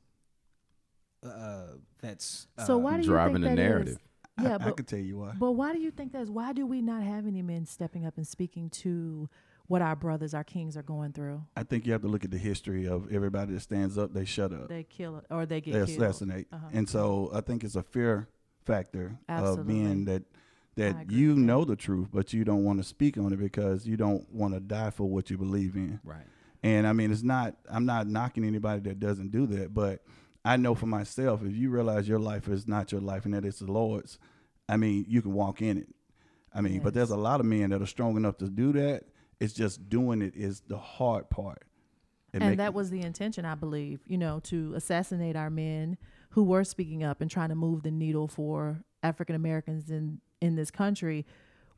[1.22, 3.68] uh that's uh, So why do you driving think the that is?
[3.68, 3.98] narrative.
[4.40, 5.32] Yeah, I, I but could tell you why.
[5.38, 6.28] but why do you think that's?
[6.30, 9.28] Why do we not have any men stepping up and speaking to
[9.66, 11.42] what our brothers, our kings, are going through?
[11.56, 14.24] I think you have to look at the history of everybody that stands up, they
[14.26, 14.68] shut up.
[14.68, 16.02] They kill it or they get they killed.
[16.02, 16.48] assassinate.
[16.52, 16.66] Uh-huh.
[16.72, 18.28] And so I think it's a fear
[18.64, 19.74] factor of Absolutely.
[19.74, 20.36] being that I
[20.76, 21.42] that you with that.
[21.42, 24.54] know the truth, but you don't want to speak on it because you don't want
[24.54, 26.00] to die for what you believe in.
[26.04, 26.26] right
[26.62, 27.56] And I mean, it's not.
[27.70, 30.02] I'm not knocking anybody that doesn't do that, but
[30.44, 33.44] I know for myself, if you realize your life is not your life and that
[33.44, 34.18] it's the Lord's,
[34.68, 35.88] I mean, you can walk in it.
[36.54, 39.04] I mean, but there's a lot of men that are strong enough to do that.
[39.40, 41.64] It's just doing it is the hard part.
[42.32, 45.98] It and make- that was the intention, I believe, you know, to assassinate our men
[46.30, 50.56] who were speaking up and trying to move the needle for African Americans in in
[50.56, 51.26] this country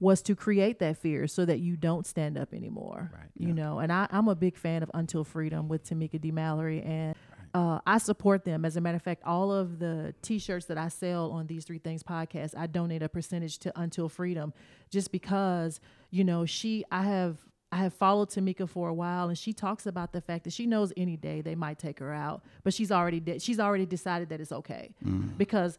[0.01, 3.11] was to create that fear so that you don't stand up anymore.
[3.13, 3.31] Right.
[3.37, 6.31] You know, and I, I'm a big fan of Until Freedom with Tamika D.
[6.31, 7.17] Mallory and
[7.55, 8.65] uh, I support them.
[8.65, 11.79] As a matter of fact, all of the T-shirts that I sell on these three
[11.79, 14.53] things podcast, I donate a percentage to Until Freedom,
[14.91, 16.85] just because you know she.
[16.93, 17.39] I have
[17.73, 20.67] I have followed Tamika for a while, and she talks about the fact that she
[20.67, 24.29] knows any day they might take her out, but she's already de- she's already decided
[24.29, 24.95] that it's okay
[25.37, 25.79] because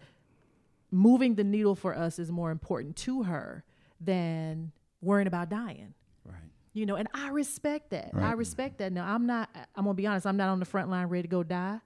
[0.91, 3.63] moving the needle for us is more important to her
[4.01, 4.71] than
[5.01, 5.93] worrying about dying.
[6.25, 6.35] Right.
[6.73, 8.11] You know and i respect that.
[8.15, 8.91] I respect that.
[8.91, 11.27] Now i'm not i'm gonna be honest i'm not on the front line ready to
[11.27, 11.79] go die.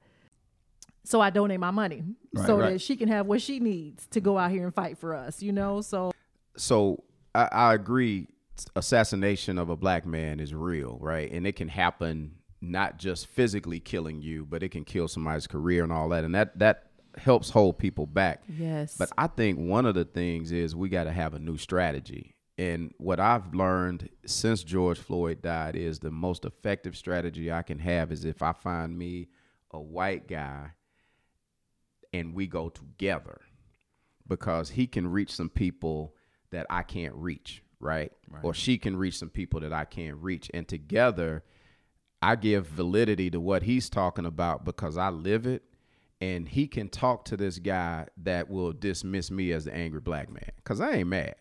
[1.06, 2.74] So i donate my money Right, so right.
[2.74, 5.42] that she can have what she needs to go out here and fight for us
[5.42, 5.82] you know?
[5.82, 6.12] So
[6.56, 7.04] so
[7.36, 8.28] I, I agree
[8.76, 11.30] assassination of a black man is real right?
[11.32, 15.84] And it can happen not just physically killing you, but it can kill somebody's career
[15.84, 16.24] and all that.
[16.24, 18.44] And that that helps hold people back.
[18.48, 18.96] Yes.
[18.98, 22.36] But I think one of the things is we got to have a new strategy.
[22.58, 27.80] And what I've learned since George Floyd died is the most effective strategy I can
[27.80, 29.30] have is if I find me
[29.72, 30.72] a white guy
[32.14, 33.42] and we go together
[34.28, 36.16] because he can reach some people
[36.52, 38.12] that I can't reach, right?
[38.44, 40.52] Or she can reach some people that I can't reach.
[40.54, 41.44] And together,
[42.22, 45.64] I give validity to what he's talking about because I live it.
[46.24, 50.32] And he can talk to this guy that will dismiss me as the angry black
[50.32, 51.36] man because I ain't mad.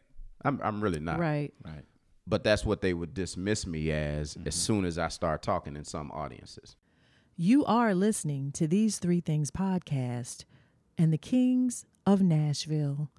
[0.45, 1.21] I'm, I'm really not.
[1.21, 1.53] right.
[1.65, 1.85] Right.
[2.27, 4.51] But that's what they would dismiss me as as mm-hmm.
[4.51, 6.77] soon as I start talking in some audiences.
[7.37, 10.45] You are listening to these three things podcast
[10.99, 13.11] and the Kings of Nashville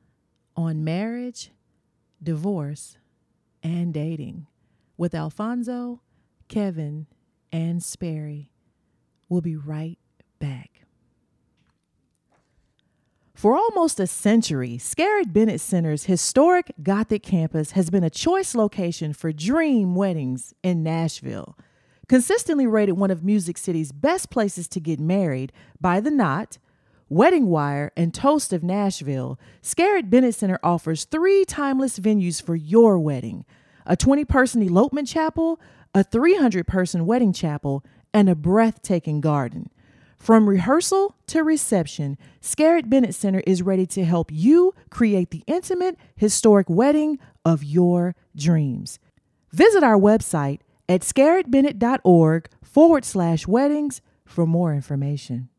[0.56, 1.52] on marriage,
[2.22, 2.98] divorce,
[3.62, 4.48] and dating
[4.98, 6.02] with Alfonso,
[6.48, 7.08] Kevin,
[7.52, 8.52] and Sperry.
[9.30, 9.98] We'll be right
[10.40, 10.73] back.
[13.36, 19.12] For almost a century, Scarritt Bennett Center's historic Gothic campus has been a choice location
[19.12, 21.58] for dream weddings in Nashville.
[22.08, 26.58] Consistently rated one of Music City's best places to get married by The Knot,
[27.10, 33.00] Wedding Wire, and Toast of Nashville, Scarritt Bennett Center offers three timeless venues for your
[33.00, 33.46] wedding
[33.86, 35.60] a 20 person elopement chapel,
[35.94, 39.70] a 300 person wedding chapel, and a breathtaking garden.
[40.24, 45.98] From rehearsal to reception, Scarritt Bennett Center is ready to help you create the intimate,
[46.16, 49.00] historic wedding of your dreams.
[49.52, 55.50] Visit our website at scarrittbennett.org forward slash weddings for more information.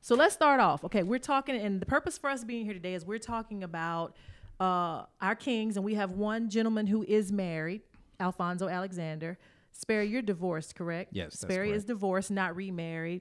[0.00, 0.84] So let's start off.
[0.84, 4.16] Okay, we're talking, and the purpose for us being here today is we're talking about
[4.58, 7.82] uh, our kings, and we have one gentleman who is married,
[8.18, 9.36] Alfonso Alexander.
[9.70, 11.10] Sperry, you're divorced, correct?
[11.12, 13.20] Yes, that's Sperry is divorced, not remarried.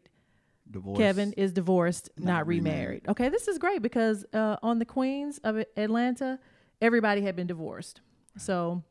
[0.73, 0.97] Divorce.
[0.97, 2.75] Kevin is divorced, not, Not remarried.
[2.79, 3.09] remarried.
[3.09, 6.39] Okay, this is great because uh, on the Queens of Atlanta,
[6.81, 8.01] everybody had been divorced.
[8.37, 8.83] So,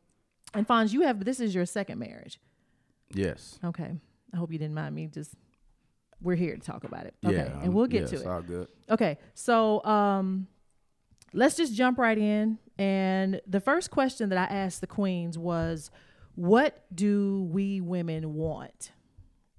[0.53, 2.39] and Fonz, you have this is your second marriage.
[3.13, 3.59] Yes.
[3.63, 3.91] Okay,
[4.33, 5.07] I hope you didn't mind me.
[5.07, 5.35] Just
[6.21, 7.13] we're here to talk about it.
[7.25, 7.59] Okay, Yeah.
[7.61, 8.25] and we'll get to it.
[8.25, 8.67] All good.
[8.89, 10.47] Okay, so um,
[11.33, 12.57] let's just jump right in.
[12.79, 15.91] And the first question that I asked the queens was,
[16.35, 18.93] "What do we women want?"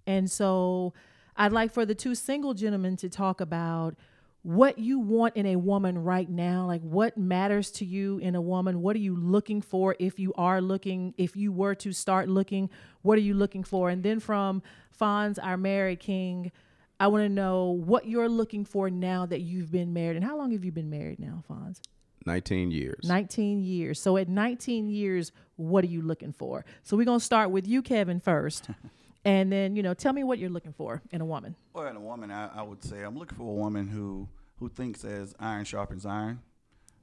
[0.07, 0.95] And so
[1.37, 3.95] I'd like for the two single gentlemen to talk about
[4.43, 6.67] what you want in a woman right now.
[6.67, 8.83] Like what matters to you in a woman?
[8.83, 12.71] What are you looking for if you are looking, if you were to start looking,
[13.03, 13.89] what are you looking for?
[13.89, 14.63] And then from
[15.01, 16.53] Fonz, our married king,
[17.01, 20.17] I want to know what you're looking for now that you've been married.
[20.17, 21.81] And how long have you been married now, Fonz?
[22.27, 23.01] 19 years.
[23.05, 24.01] 19 years.
[24.01, 26.65] So at 19 years, what are you looking for?
[26.83, 28.69] So we're going to start with you, Kevin, first.
[29.25, 31.55] and then, you know, tell me what you're looking for in a woman.
[31.73, 34.69] Well, in a woman, I, I would say I'm looking for a woman who who
[34.69, 36.41] thinks as iron sharpens iron.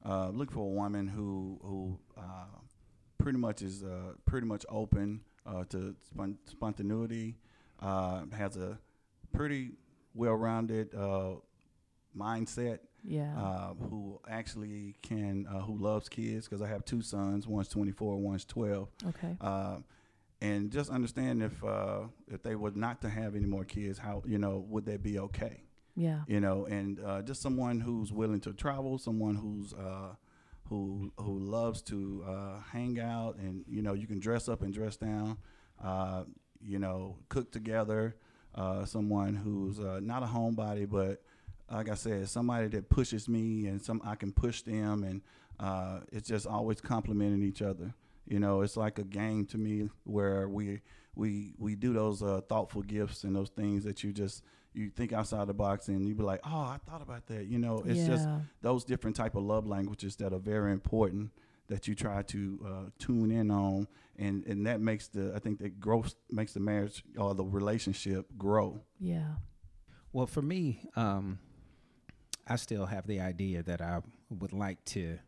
[0.04, 2.46] Uh, looking for a woman who who uh,
[3.18, 7.36] pretty much is uh, pretty much open uh, to spon- spontaneity.
[7.80, 8.78] Uh, has a
[9.34, 9.72] pretty
[10.14, 11.32] well-rounded uh,
[12.16, 12.80] mindset.
[13.04, 13.36] Yeah.
[13.36, 17.48] Uh, who actually can uh, who loves kids because I have two sons.
[17.48, 19.38] One's 24, one's 12 okay.
[19.42, 19.78] uh,
[20.42, 24.24] and just understand if uh, if they were not to have any more kids, how
[24.26, 25.64] you know would they be okay?
[25.96, 26.22] Yeah.
[26.28, 30.16] You know, and uh, just someone who's willing to travel, someone who's uh,
[30.68, 34.74] who who loves to uh, hang out, and you know you can dress up and
[34.74, 35.38] dress down,
[35.84, 36.24] uh,
[36.60, 38.16] you know, cook together.
[38.54, 41.22] Uh, someone who's uh, not a homebody, but
[41.72, 45.22] like I said, somebody that pushes me and some I can push them, and
[45.60, 47.94] uh, it's just always complimenting each other.
[48.28, 50.82] You know, it's like a game to me where we
[51.16, 55.12] we we do those uh, thoughtful gifts and those things that you just you think
[55.12, 57.48] outside the box and you be like, oh, I thought about that.
[57.48, 58.28] You know, it's just
[58.62, 61.32] those different type of love languages that are very important
[61.68, 65.60] that you try to uh, tune in on, and and that makes the I think
[65.60, 68.82] that growth makes the marriage or the relationship grow.
[69.00, 69.36] Yeah.
[70.14, 71.40] Well, for me, um,
[72.48, 75.20] I still have the idea that I would like to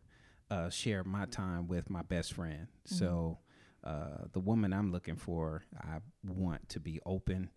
[0.50, 2.68] uh, share my time with my best friend.
[2.84, 3.38] So,
[3.82, 7.50] uh, the woman I'm looking for, I want to be open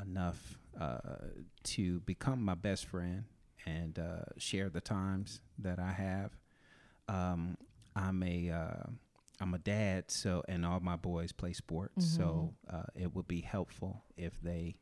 [0.00, 0.98] enough uh,
[1.64, 3.24] to become my best friend
[3.66, 6.32] and uh, share the times that I have.
[7.08, 7.56] Um,
[7.96, 8.90] I'm a uh,
[9.40, 13.40] I'm a dad, so and all my boys play sports, so uh, it would be
[13.40, 14.76] helpful if they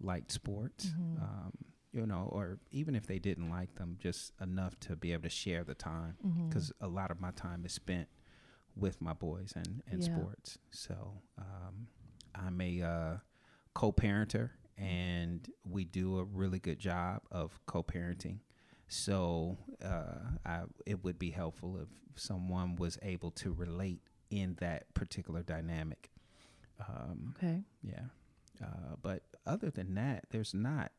[0.00, 1.52] liked sports, um,
[1.96, 5.30] you know, or even if they didn't like them, just enough to be able to
[5.30, 6.16] share the time
[6.48, 8.08] because a lot of my time is spent
[8.76, 10.08] with my boys and, and Yeah.
[10.14, 10.58] sports.
[10.70, 11.88] So um,
[12.34, 13.16] I'm a uh,
[13.74, 18.38] co-parenter, and we do a really good job of co-parenting.
[18.88, 21.88] So uh, I, it would be helpful if
[22.20, 26.10] someone was able to relate in that particular dynamic.
[26.86, 27.62] Um, Okay.
[27.82, 28.04] yeah.
[28.62, 30.92] Uh, but other than that, there's not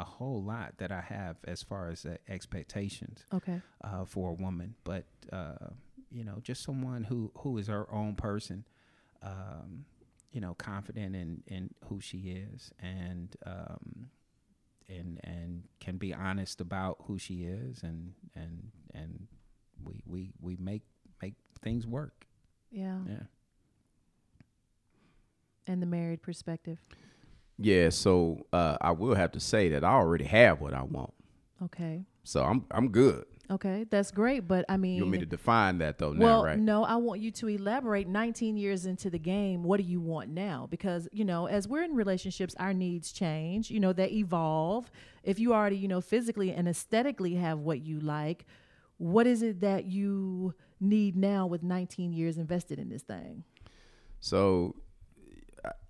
[0.00, 3.60] a whole lot that I have as far as uh, expectations Okay.
[3.84, 4.74] uh, for a woman.
[4.84, 5.68] But uh,
[6.10, 8.64] you know, just someone who who is her own person,
[9.22, 9.84] um,
[10.32, 14.10] you know, confident in in who she is, and um,
[14.88, 19.26] and and can be honest about who she is, and and and
[19.84, 20.82] we we we make
[21.22, 22.26] make things work.
[22.70, 22.98] Yeah.
[23.06, 23.22] Yeah.
[25.66, 26.78] And the married perspective.
[27.60, 31.12] Yeah, so uh, I will have to say that I already have what I want,
[31.62, 32.04] Okay.
[32.24, 33.26] so I'm I'm good.
[33.50, 33.84] Okay.
[33.90, 34.46] That's great.
[34.46, 36.56] But I mean, You want me to define that though now, well, right?
[36.56, 39.64] no, I want you to elaborate 19 years into the game.
[39.64, 40.68] What do you want now?
[40.70, 44.88] Because, you know, as we're in relationships, our needs change, you know, they evolve.
[45.24, 48.46] If you already, you know, physically and aesthetically have what you like,
[48.98, 53.42] what is it that you need now with 19 years invested in this thing?
[54.20, 54.76] So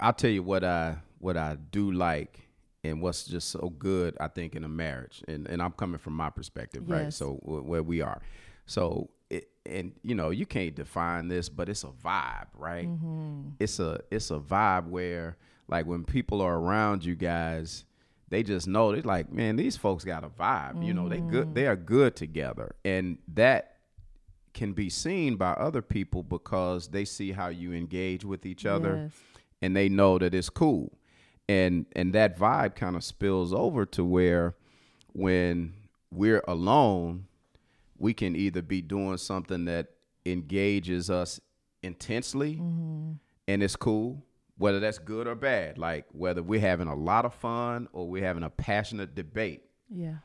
[0.00, 2.48] I'll tell you what I what I do like
[2.82, 5.22] and what's just so good I think in a marriage.
[5.28, 7.12] And and I'm coming from my perspective right?
[7.12, 8.20] So wh- where we are.
[8.66, 12.88] So it, and you know you can't define this but it's a vibe right?
[12.88, 13.50] Mm-hmm.
[13.60, 15.36] It's a it's a vibe where
[15.68, 17.84] like when people are around you guys
[18.28, 21.54] they just know they're like man these folks got a vibe you know they good
[21.54, 21.72] they mm-hmm.
[21.72, 22.74] are good together.
[22.84, 23.76] And that
[24.52, 29.02] can be seen by other people because they see how you engage with each other
[29.04, 29.12] Yes.
[29.62, 30.92] and they know that it's cool
[31.48, 34.54] and and that vibe kind of spills over to where
[35.12, 35.72] when
[36.10, 37.26] we're alone
[37.98, 39.88] we can either be doing something that
[40.26, 41.40] engages us
[41.82, 43.12] intensely mm-hmm.
[43.48, 44.22] and it's cool
[44.58, 48.22] whether that's good or bad like whether we're having a lot of fun or we're
[48.24, 50.16] having a passionate debate Yeah.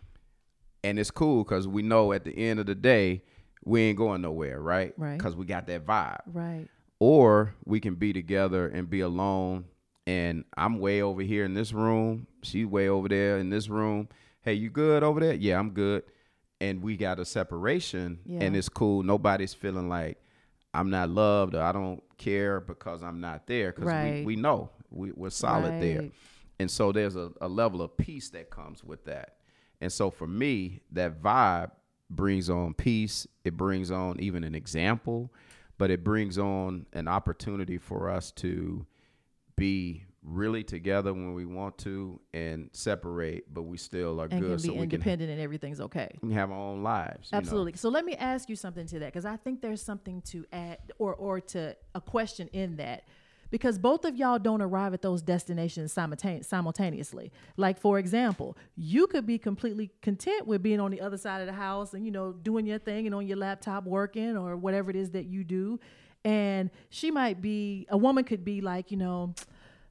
[0.84, 3.24] and it's cool because we know at the end of the day
[3.64, 5.18] we ain't going nowhere right Right.
[5.18, 6.68] because we got that vibe Right.
[7.00, 9.66] or we can be together and be alone
[10.08, 12.28] and i'm way over here in this room.
[12.44, 14.10] She's way over there in this room.
[14.42, 15.34] Hey you good over there?
[15.34, 16.04] Yeah i'm good.
[16.62, 18.44] And we got a separation Yeah.
[18.44, 19.04] and it's cool.
[19.04, 20.22] Nobody's feeling like
[20.74, 24.20] i'm not loved or i don't care because i'm not there because Right.
[24.26, 24.70] we, we know.
[24.92, 26.10] We, we're solid there.
[26.60, 29.36] And so there's a, a level of peace that comes with that.
[29.82, 31.72] And so for me that vibe
[32.10, 33.26] brings on peace.
[33.44, 35.32] It brings on even an example
[35.78, 38.86] but it brings on an opportunity for us to
[39.56, 44.50] be really together when we want to and separate but we still are And good
[44.50, 46.10] can so be we can, independent and everything's okay.
[46.24, 47.38] we have our own lives you know?
[47.38, 47.74] Absolutely.
[47.74, 50.80] So let me ask you something to that because I think there's something to add
[50.98, 53.04] or or to a question in that.
[53.52, 57.32] Because both of y'all don't arrive at those destinations simultane- simultaneously.
[57.56, 61.48] Like for example, you could be completely content with being on the other side of
[61.48, 64.90] the house and you know doing your thing and on your laptop working or whatever
[64.90, 65.80] it is that you do,
[66.26, 69.34] and she might be a woman could be like you know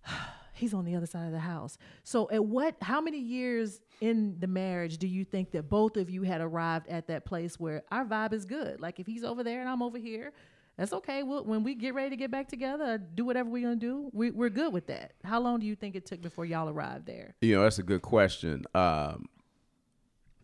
[0.53, 1.78] he's on the other side of the house.
[2.03, 6.11] So at what how many years in the marriage do you think that both of
[6.11, 8.80] you had arrived at that place where our vibe is good?
[8.80, 10.32] Like if he's over there and I'm over here,
[10.76, 11.22] that's okay.
[11.22, 14.11] We'll, when we get ready to get back together, do whatever we're gonna do.
[14.12, 15.12] We, we're good with that.
[15.22, 17.35] How long do you think it took before y'all arrived there?
[17.41, 18.64] You know, that's a good question.
[18.74, 19.26] Um,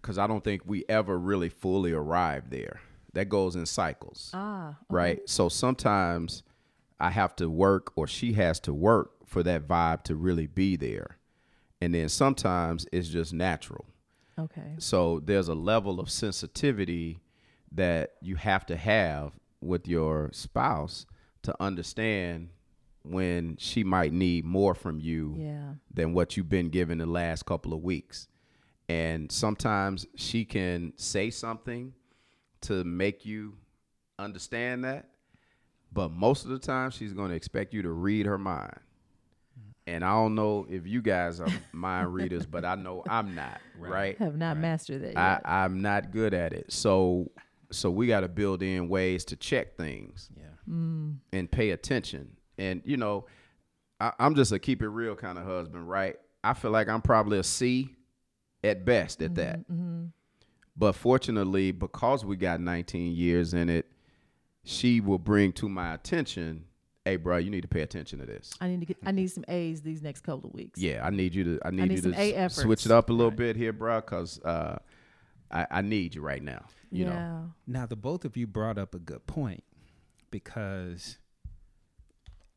[0.02, 2.80] cause I don't think we ever really fully arrived there.
[3.14, 4.30] That goes in cycles.
[4.34, 5.20] Ah, right?
[5.28, 6.42] So sometimes
[7.00, 10.76] I have to work or she has to work for that vibe to really be
[10.76, 11.16] there.
[11.80, 13.86] And then sometimes it's just natural.
[14.38, 14.74] okay.
[14.78, 17.20] So there's a level of sensitivity
[17.72, 21.06] that you have to have with your spouse
[21.42, 22.48] to understand
[23.02, 25.74] when she might need more from you Yeah.
[25.92, 28.28] than what you've been given the last couple of weeks.
[28.88, 31.94] And sometimes she can say something
[32.62, 33.54] to make you
[34.18, 35.08] understand that,
[35.92, 38.78] but most of the time she's going to expect you to read her mind.
[39.86, 43.60] And I don't know if you guys are mind readers, but I know I'm not,
[43.78, 44.16] right?
[44.18, 45.42] Have not mastered that I, yet.
[45.44, 46.70] I'm not good at it.
[46.72, 47.30] So
[47.72, 50.44] so we got to build in ways to check things Yeah.
[50.68, 51.16] Mm.
[51.32, 52.36] and pay attention.
[52.58, 53.26] And you know,
[54.00, 56.16] I, I'm just a keep it real kind of husband, right?
[56.44, 57.90] I feel like I'm probably a C
[58.62, 59.60] at best at that.
[59.60, 60.04] Mm-hmm, mm-hmm.
[60.80, 63.84] But fortunately, because we got 19 years in it,
[64.64, 66.64] she will bring to my attention,
[67.04, 68.96] "Hey, bro, you need to pay attention to this." I need to get.
[69.04, 70.80] I need some A's these next couple of weeks.
[70.80, 71.60] Yeah, I need you to.
[71.66, 73.74] I need, need you some to A s- switch it up a little bit here,
[73.74, 74.78] bro, because uh,
[75.50, 76.64] I, I need you right now.
[76.90, 77.12] You know.
[77.12, 77.42] yeah.
[77.66, 79.62] Now, the both of you brought up a good point
[80.30, 81.18] because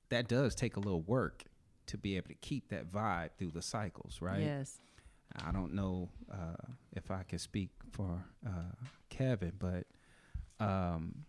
[0.07, 1.43] that does take a little work
[1.87, 4.41] to be able to keep that vibe through the cycles, right?
[4.43, 4.79] Yes.
[5.35, 8.75] I don't know uh, if I can speak for uh,
[9.09, 9.85] Kevin, but
[10.59, 11.25] um,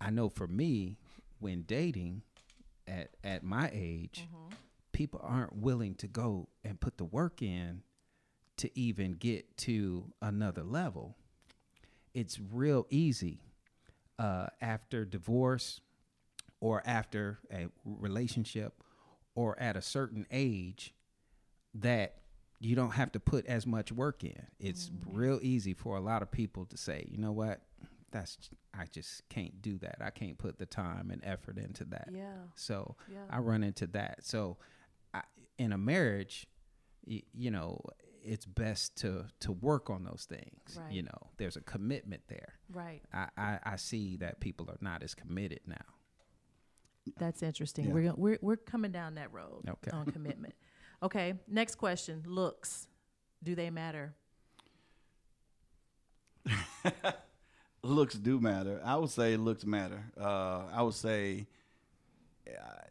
[0.00, 0.98] I know for me,
[1.38, 2.22] when dating
[2.86, 4.26] at at my age,
[4.92, 7.82] people aren't willing to go and put the work in
[8.56, 11.16] to even get to another level.
[12.14, 13.40] It's real easy
[14.18, 15.80] uh, after divorce
[16.60, 18.82] or after a relationship
[19.34, 20.94] or at a certain age
[21.74, 22.18] that
[22.60, 24.46] you don't have to put as much work in.
[24.58, 25.16] It's mm-hmm.
[25.16, 27.60] real easy for a lot of people to say, you know what,
[28.10, 28.38] that's
[28.72, 29.96] I just can't do that.
[30.00, 32.08] I can't put the time and effort into that.
[32.12, 32.32] Yeah.
[32.54, 33.18] So Yeah.
[33.28, 34.24] I run into that.
[34.24, 34.56] So
[35.12, 35.22] I,
[35.58, 36.46] in a marriage,
[37.06, 37.80] y- you know,
[38.22, 40.78] it's best to to work on those things.
[40.80, 40.92] Right.
[40.92, 42.54] You know, there's a commitment there.
[42.72, 43.02] Right.
[43.12, 45.76] I, I, I see that people are not as committed now.
[47.18, 47.88] That's interesting.
[47.88, 47.92] Yeah.
[47.92, 49.90] We're, gonna- we're we're coming down that road Okay.
[49.90, 50.54] on commitment.
[51.04, 51.34] okay.
[51.48, 52.22] Next question.
[52.26, 52.88] Looks.
[53.42, 54.14] Do they matter?
[57.82, 58.80] looks do matter.
[58.84, 60.02] I would say looks matter.
[60.18, 61.46] Uh, I would say
[62.48, 62.84] uh,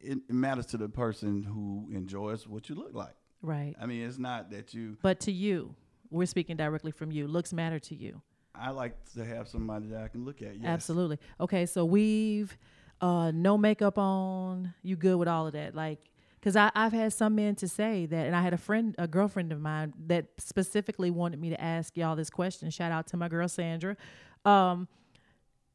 [0.00, 3.14] it, it matters to the person who enjoys what you look like.
[3.42, 3.74] Right.
[3.80, 4.96] I mean, it's not that you.
[5.02, 5.74] But to you,
[6.10, 7.26] we're speaking directly from you.
[7.26, 8.22] Looks matter to you.
[8.54, 10.56] I like to have somebody that I can look at.
[10.56, 10.64] Yes.
[10.64, 11.18] Absolutely.
[11.40, 12.56] Okay, so weave,
[13.00, 14.74] uh, no makeup on.
[14.82, 15.74] You good with all of that?
[15.74, 16.00] Like,
[16.42, 19.52] because I've had some men to say that, and I had a friend, a girlfriend
[19.52, 22.68] of mine, that specifically wanted me to ask y'all this question.
[22.70, 23.96] Shout out to my girl Sandra,
[24.44, 24.88] um,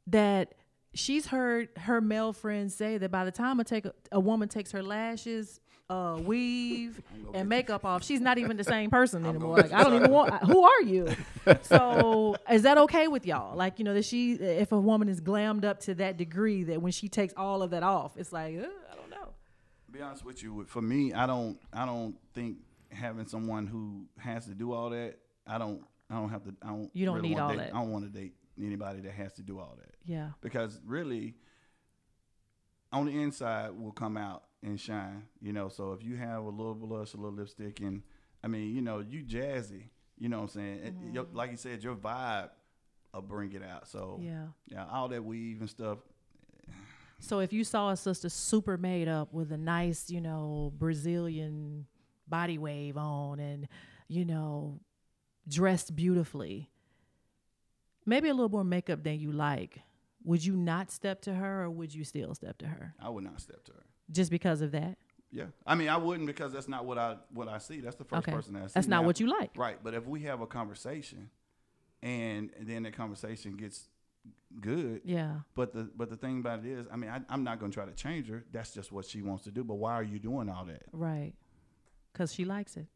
[0.08, 0.56] that
[0.94, 4.50] she's heard her male friends say that by the time a take a, a woman
[4.50, 5.62] takes her lashes.
[5.90, 7.02] Uh, weave
[7.34, 8.04] and makeup off.
[8.04, 9.56] She's not even the same person anymore.
[9.56, 10.34] Like I don't even want.
[10.44, 11.08] Who are you?
[11.62, 13.56] So is that okay with y'all?
[13.56, 16.82] Like you know that she, if a woman is glammed up to that degree that
[16.82, 18.70] when she takes all of that off, it's like know.
[19.98, 22.58] Be honest with you, for me, I don't, I don't think
[22.92, 25.16] having someone who has to do all that.
[25.46, 26.54] I don't, I don't have to.
[26.62, 26.90] I don't.
[26.94, 27.76] You don't really need all date, that.
[27.76, 30.30] I don't want to date anybody that has to do all that Yeah.
[30.42, 31.36] because really,
[32.92, 35.24] on the inside will come out and shine.
[35.42, 38.04] You know, so if you have a little blush, a little lipstick, and
[38.44, 39.90] I mean, you know, you jazzy.
[40.18, 40.80] You know what I'm saying?
[40.84, 41.36] It- your- mm-hmm.
[41.36, 42.50] like you said, your vibe
[43.14, 43.88] will bring it out.
[43.88, 44.48] So Yeah.
[44.68, 46.00] yeah, all that weave and stuff.
[47.20, 51.88] So if you saw a sister super made up with a nice, you know, Brazilian
[52.28, 53.68] body wave on and,
[54.08, 54.80] you know,
[55.48, 56.70] dressed beautifully,
[58.06, 59.80] maybe a little more makeup than you like,
[60.24, 63.24] would you not step to her or would you still step to her I would
[63.24, 63.84] not step to her.
[64.12, 64.98] just because of that?
[65.32, 67.82] Yeah, I mean, I wouldn't because that's not what I what I see.
[67.82, 68.32] That's the first Okay.
[68.32, 68.74] person that I see.
[68.76, 69.52] That's not Now, what you like.
[69.58, 69.78] right?
[69.84, 71.30] But if we have a conversation,
[72.02, 73.90] and then the conversation gets
[74.62, 75.40] good, Yeah.
[75.56, 77.76] but the but the thing about it is, I mean, I, I'm not going to
[77.76, 78.44] try to change her.
[78.52, 79.64] That's just what she wants to do.
[79.64, 80.84] But why are you doing all that?
[80.92, 81.34] Right.
[82.14, 82.88] Because she likes it.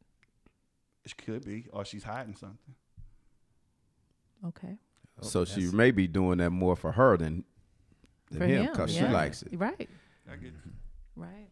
[1.03, 2.75] It could be, or she's hiding something.
[4.47, 4.77] Okay.
[5.21, 7.43] So she that's- may be doing that more for her than,
[8.31, 8.71] than For him him.
[8.71, 9.07] because yeah.
[9.07, 9.53] she likes it.
[9.57, 9.89] Right.
[10.31, 10.53] I get
[11.15, 11.49] Right.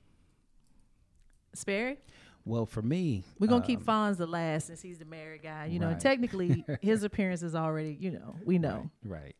[1.53, 1.97] Sperry?
[2.45, 5.65] Well, for me, We're gonna keep um, Fonz the last since he's the married guy.
[5.65, 8.89] You know, technically his appearance is already, you know, we know.
[9.03, 9.35] Right, right.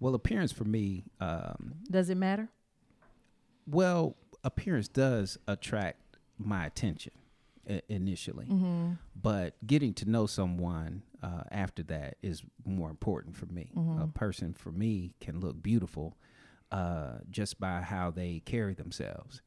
[0.00, 2.48] Well, appearance for me, um, Does it matter?
[3.66, 6.00] well, appearance does attract
[6.38, 7.12] my attention
[7.68, 8.92] i- initially, Mm-hmm.
[9.20, 13.70] but getting to know someone uh, after that is more important for me.
[13.74, 14.02] Mm-hmm.
[14.02, 16.16] A person for me can look beautiful
[16.70, 19.40] uh, just by how they carry themselves.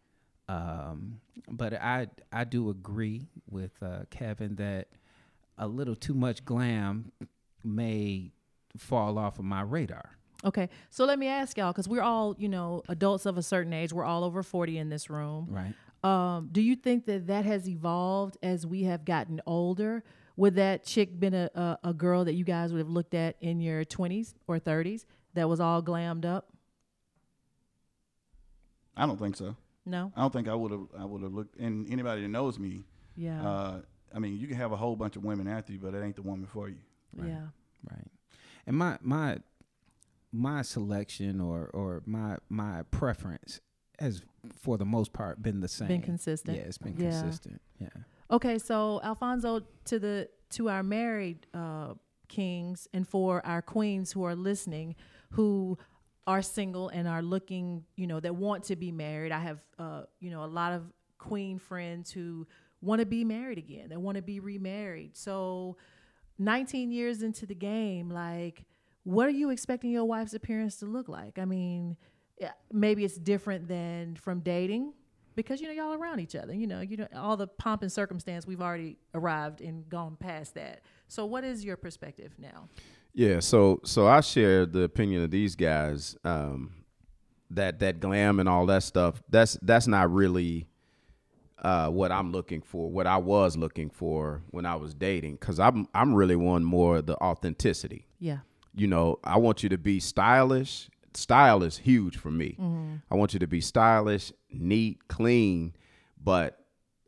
[0.47, 4.88] Um, but I I do agree with uh, Kevin that
[5.60, 7.12] a little too much glam
[7.64, 8.32] may
[8.78, 10.18] fall off of my radar.
[10.46, 10.70] Okay.
[10.90, 13.92] So let me ask y'all, because we're all, you know, adults of a certain age.
[13.92, 15.48] We're all over 40 in this room.
[15.50, 15.74] Right.
[16.02, 20.04] Um, do you think that that has evolved as we have gotten older?
[20.38, 23.36] Would that chick been a, a, a girl that you guys would have looked at
[23.42, 26.48] in your 20s or 30s that was all glammed up?
[28.96, 29.56] I don't think so.
[29.86, 30.12] No?
[30.16, 30.88] I don't think I would have.
[30.98, 31.58] I would have looked.
[31.60, 32.84] And anybody that knows me,
[33.16, 33.42] Yeah.
[33.48, 33.82] uh,
[34.14, 36.16] I mean, you can have a whole bunch of women after you, but it ain't
[36.16, 36.78] the woman for you.
[37.18, 37.48] Yeah.
[37.90, 38.08] Right.
[38.68, 39.38] And my my
[40.32, 43.62] my selection or or my my preference
[44.00, 44.22] has
[44.56, 45.88] for the most part been the same.
[45.88, 46.58] Been consistent.
[46.58, 47.10] Yeah, it's been Yeah.
[47.22, 47.62] consistent.
[47.80, 47.88] Yeah.
[48.32, 51.94] Okay, so Alfonso, to the to our married uh,
[52.28, 54.96] kings and for our queens who are listening,
[55.32, 55.78] who
[56.28, 59.32] are single and are looking, you know, that want to be married.
[59.32, 60.84] I have, uh, you know, a lot of
[61.18, 62.48] queen friends who
[62.82, 63.90] want to be married again.
[63.90, 65.18] They want to be remarried.
[65.18, 65.76] So,
[66.38, 68.66] 19 years into the game, like,
[69.04, 71.39] what are you expecting your wife's appearance to look like?
[71.39, 71.97] I mean,
[72.39, 74.93] yeah, maybe it's different than from dating
[75.36, 76.54] because you know y'all around each other.
[76.54, 78.45] You know, you know all the pomp and circumstance.
[78.45, 80.82] We've already arrived and gone past that.
[81.08, 82.70] So, what is your perspective now?
[83.14, 86.84] Yeah, so so I share the opinion of these guys um,
[87.52, 89.22] that that glam and all that stuff.
[89.30, 90.68] That's that's not really
[91.62, 92.89] uh, what I'm looking for.
[92.89, 97.02] What I was looking for when I was dating, because I'm I'm really one more
[97.02, 98.06] the authenticity.
[98.20, 98.39] Yeah.
[98.76, 100.90] You know, I want you to be stylish.
[101.14, 102.56] Style is huge for me.
[102.60, 102.96] Mm-hmm.
[103.12, 105.74] I want you to be stylish, neat, clean,
[106.24, 106.60] but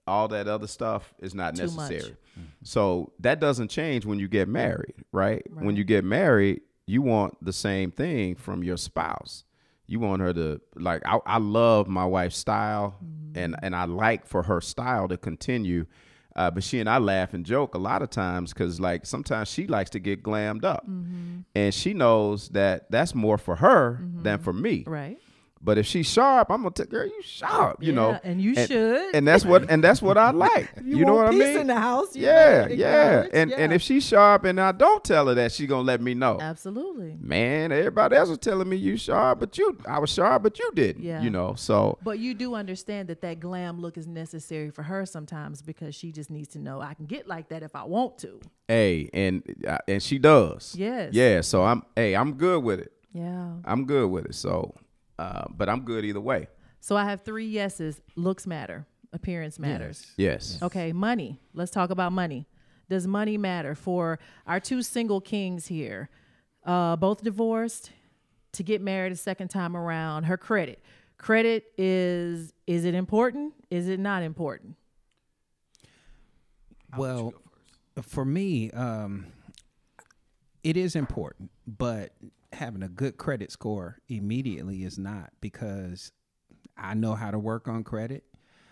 [0.08, 1.76] all that other stuff is not Too much.
[1.76, 2.18] necessary.
[2.38, 2.46] Mm-hmm.
[2.64, 5.44] So that doesn't change when you get married, right?
[5.54, 9.44] When you get married, you want the same thing from your spouse.
[9.88, 13.38] You want her to like I, I love my wife's style mm-hmm.
[13.38, 15.86] and and I like for her style to continue.
[16.36, 19.50] Uh, but she and I laugh and joke a lot of times because like sometimes
[19.50, 20.86] she likes to get glammed up,
[21.56, 24.84] and she knows that that's more for her than for me.
[24.88, 25.18] Right.
[25.64, 29.14] But if she's sharp, I'm gonna tell girl, you sharp, you know, and you should.
[29.14, 30.72] and that's what and that's what I like.
[30.84, 31.58] you, know want what I peace mean?
[31.60, 32.16] in the house.
[32.16, 33.10] you yeah, better yeah.
[33.10, 36.02] acknowledge, And and if she's sharp and I don't tell her that, she gonna let
[36.02, 36.40] me know.
[36.42, 37.16] absolutely.
[37.20, 40.72] Man, everybody else was telling me you sharp, but you I was sharp, but you
[40.74, 41.04] didn't.
[41.04, 41.22] Yeah.
[41.22, 45.06] You know, so But you do understand that that glam look is necessary for her
[45.06, 48.18] sometimes because she just needs to know I can get like that if I want
[48.20, 48.40] to.
[48.68, 50.76] hey, and uh, and she does.
[50.76, 51.14] Yes.
[51.14, 51.42] Yeah.
[51.42, 52.92] So I'm hey, I'm good with it.
[53.14, 53.52] Yeah.
[53.66, 54.36] I'm good with it.
[54.36, 54.74] So,
[55.22, 56.48] uh, but I'm good either way.
[56.80, 58.02] So I have three yeses.
[58.16, 58.88] Looks matter.
[59.14, 60.08] Appearance matters.
[60.18, 60.58] Yes.
[60.64, 61.40] Okay, money.
[61.54, 62.48] Let's talk about money.
[62.90, 66.10] Does money matter for our two single kings here?
[66.66, 67.92] Uh, both divorced
[68.54, 70.24] to get married a second time around.
[70.24, 70.82] Her credit.
[71.18, 73.54] Credit is is it important?
[73.70, 74.76] Is it not important?
[76.98, 77.34] Well,
[78.02, 79.28] for me, um,
[80.64, 82.12] it is important, but
[82.54, 86.12] having a good credit score immediately is not because
[86.78, 88.24] I know how to work on credit.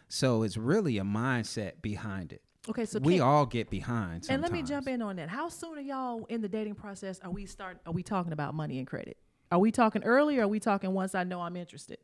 [0.08, 2.42] So it's really a mindset behind it.
[2.68, 4.26] Okay, so we all get behind.
[4.30, 5.30] and let me jump in on that.
[5.30, 7.20] How soon are y'all in the dating process?
[7.24, 7.80] Are we start?
[7.86, 9.18] Are we talking about money and credit?
[9.52, 10.38] Are we talking early?
[10.38, 12.00] Or are we talking once I know I'm interested?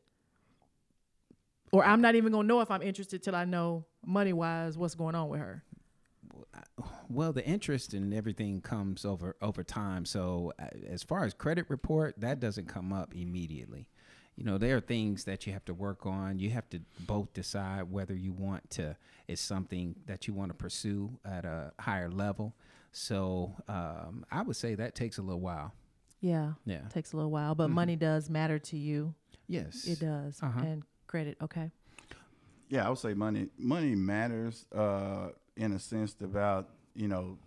[1.71, 4.95] Or I'm not even gonna know if I'm interested till I know money wise what's
[4.95, 5.63] going on with her.
[7.09, 10.05] Well, the interest and everything comes over over time.
[10.05, 13.87] So uh, as far as credit report, that doesn't come up immediately.
[14.35, 16.39] You know, there are things that you have to work on.
[16.39, 18.97] You have to both decide whether you want to
[19.29, 22.53] is something that you want to pursue at a higher level.
[22.91, 25.73] So um, I would say that takes a little while.
[26.19, 26.81] Yeah, Yeah.
[26.89, 29.13] takes a little while, but money does matter to you.
[29.47, 30.59] Yes, It does, Uh-huh.
[30.59, 31.37] and credit.
[31.41, 31.71] Okay.
[32.67, 37.37] Yeah, I would say money money matters uh, in a sense about you know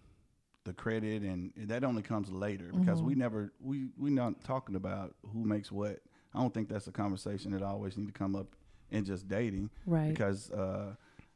[0.64, 3.20] the credit and that only comes later because we mm-hmm.
[3.20, 6.00] never we we not talking about who makes what.
[6.34, 8.54] I don't think that's a conversation that always need to come up
[8.90, 10.10] in just dating, Right.
[10.10, 10.94] Because uh,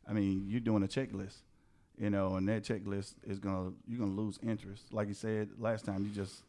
[0.09, 1.39] I mean, you're doing a checklist,
[1.97, 4.93] you know, and that checklist is gonna you're gonna lose interest.
[4.93, 6.43] Like you said last time, you just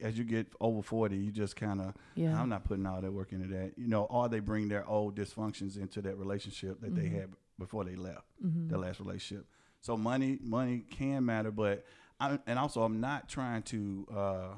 [0.00, 2.38] as you get over forty, you just kind of Yeah.
[2.40, 3.72] I'm not putting all that work into that.
[3.76, 7.20] You know, or they bring their old dysfunctions into that relationship that they mm-hmm.
[7.20, 8.68] had before they left mm-hmm.
[8.68, 9.46] the last relationship.
[9.80, 11.84] So money, money can matter, but
[12.20, 14.48] I, and also I'm not trying to uh,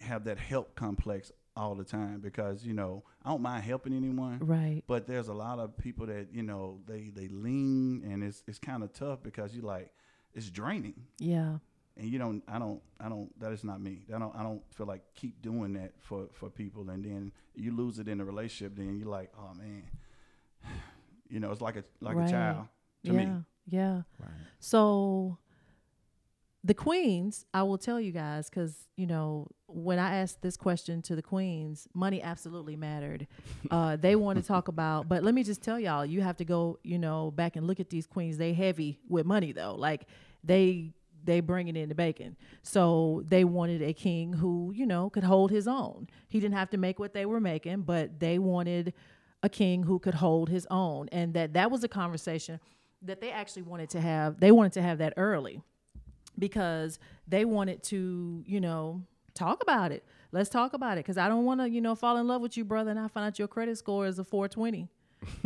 [0.00, 4.38] have that help complex all the time because you know I don't mind helping anyone,
[4.40, 4.82] Right.
[4.86, 8.58] but there's a lot of people that you know they they lean and it's it's
[8.58, 9.90] kind of tough because you like
[10.34, 11.58] it's draining Yeah.
[11.98, 14.62] and you don't i don't i don't that is not me i don't i don't
[14.74, 18.24] feel like keep doing that for for people and then you lose it in a
[18.24, 19.82] relationship then you're like oh man
[21.28, 22.28] you know it's like a like Right.
[22.28, 22.66] a child
[23.04, 23.24] to yeah.
[23.24, 24.02] me Yeah.
[24.60, 25.38] So
[26.64, 31.02] the queens, I will tell you guys, because you know when I asked this question
[31.02, 33.26] to the queens, money absolutely mattered.
[33.70, 36.44] Uh, they want to talk about, but let me just tell y'all, you have to
[36.44, 38.36] go, you know, back and look at these queens.
[38.38, 40.06] They heavy with money though, like
[40.44, 40.92] they
[41.24, 42.36] they bringing in the bacon.
[42.62, 46.08] So they wanted a king who, you know, could hold his own.
[46.28, 48.92] He didn't have to make what they were making, but they wanted
[49.42, 52.60] a king who could hold his own, and that that was a conversation
[53.04, 54.40] that they actually wanted to have.
[54.40, 55.62] They wanted to have that early
[56.38, 59.02] because they wanted to, you know,
[59.34, 60.04] talk about it.
[60.30, 62.56] Let's talk about it because I don't want to, you know, fall in love with
[62.56, 64.88] you, brother, and I find out your credit score is a 420.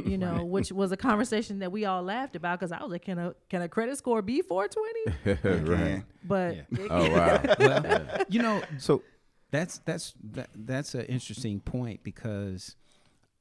[0.07, 3.03] You know, which was a conversation that we all laughed about because I was like,
[3.03, 5.65] can a can a credit score be 420?
[5.71, 6.89] right But Yeah.
[6.91, 7.43] Oh wow.
[7.59, 9.03] well, you know, so
[9.51, 12.75] that's that's that, that's an interesting point because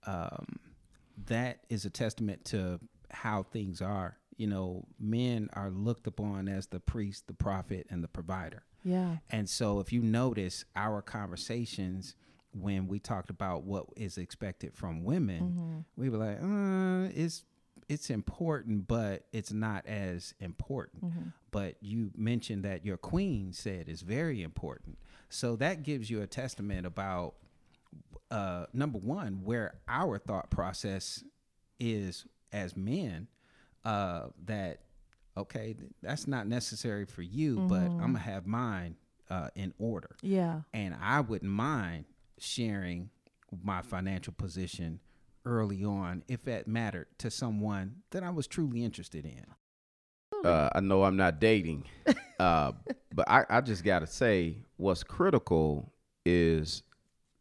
[0.05, 0.59] um,
[1.27, 2.79] that is a testament to
[3.15, 4.17] how things are.
[4.37, 8.63] You know, men are looked upon as the priest, the prophet, and the provider.
[8.83, 12.15] yeah, And so, if you notice, our conversations
[12.57, 16.01] when we talked about what is expected from women, Mm-hmm.
[16.01, 17.43] we were like, uh, it's
[17.87, 21.05] it's important, but it's not as important.
[21.05, 21.29] Mm-hmm.
[21.51, 24.97] But you mentioned that your queen said is very important,
[25.29, 27.35] so that gives you a testament about
[28.31, 31.23] uh, number one where our thought process
[31.79, 32.25] is
[32.55, 33.27] as men.
[33.83, 34.79] Uh, that
[35.37, 38.95] okay, that's not necessary for you, but I'm gonna have mine
[39.29, 40.61] uh, in order Yeah.
[40.73, 42.05] and I wouldn't mind
[42.39, 43.09] sharing
[43.63, 44.99] my financial position
[45.45, 49.45] early on if that mattered to someone that I was truly interested in.
[50.43, 51.85] uh, I know I'm not dating,
[52.39, 52.71] uh,
[53.13, 55.91] but I, I just got to say, what's critical
[56.25, 56.81] is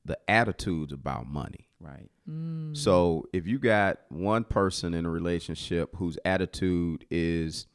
[0.04, 1.68] the attitudes about money.
[1.80, 2.10] Right.
[2.28, 2.76] Mm.
[2.76, 7.66] So if you got one person in a relationship whose attitude is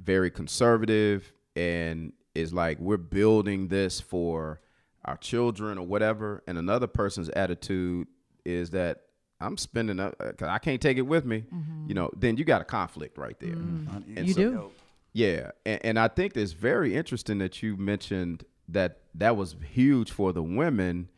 [0.00, 4.60] very conservative and is like we're building this for
[5.04, 8.06] our children or whatever, and another person's attitude
[8.44, 9.02] is that
[9.40, 11.88] I'm spending, uh, 'cause I can't take it with me, mm-hmm.
[11.88, 13.54] you know, then you got a conflict right there.
[13.54, 13.86] Mm.
[13.86, 14.24] Mm-hmm.
[14.24, 14.70] You do.
[15.12, 20.10] Yeah, and, and I think it's very interesting that you mentioned that that was huge
[20.10, 21.08] for the women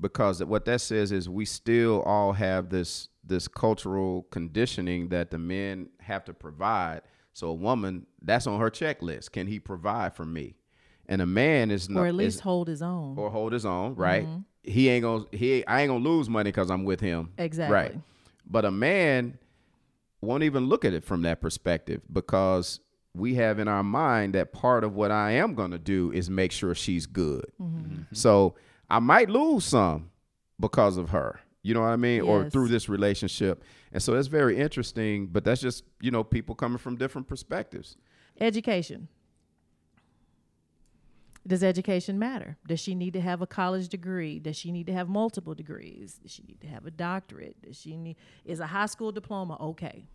[0.00, 5.38] because what that says is we still all have this this cultural conditioning that the
[5.38, 7.00] men have to provide.
[7.32, 9.32] So a woman, that's on her checklist.
[9.32, 10.54] Can he provide for me?
[11.08, 13.18] And a man is not, Or at least is- hold his own.
[13.18, 14.24] or hold his own, right?
[14.24, 14.40] Mm-hmm.
[14.62, 17.74] He ain't gonna he I ain't gonna lose money because I'm with him, Exactly.
[17.74, 18.00] right?
[18.48, 19.38] But a man
[20.20, 22.80] won't even look at it from that perspective because
[23.14, 26.52] we have in our mind that part of what I am gonna do is make
[26.52, 27.46] sure she's good.
[27.60, 27.78] Mm-hmm.
[27.78, 28.02] Mm-hmm.
[28.14, 28.54] So
[28.88, 30.10] I might lose some
[30.58, 31.40] because of her.
[31.62, 32.20] You know what I mean?
[32.20, 33.64] Or through this relationship.
[33.92, 37.96] And so it's very interesting, but that's just, you know, people coming from different perspectives.
[38.40, 39.08] Education.
[41.46, 42.56] Does education matter?
[42.66, 44.38] Does she need to have a college degree?
[44.40, 46.18] Does she need to have multiple degrees?
[46.22, 47.62] Does she need to have a doctorate?
[47.62, 50.06] Does she need is a high school diploma okay?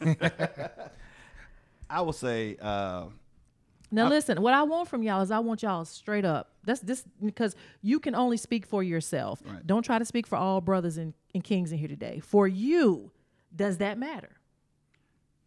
[1.90, 3.06] I would say uh,
[3.90, 6.50] Now listen, what I want from y'all is I want y'all straight up.
[6.64, 9.42] That's this because you can only speak for yourself.
[9.44, 9.66] Right.
[9.66, 12.20] Don't try to speak for all brothers and, and kings in here today.
[12.20, 13.12] For you,
[13.54, 14.30] does that matter?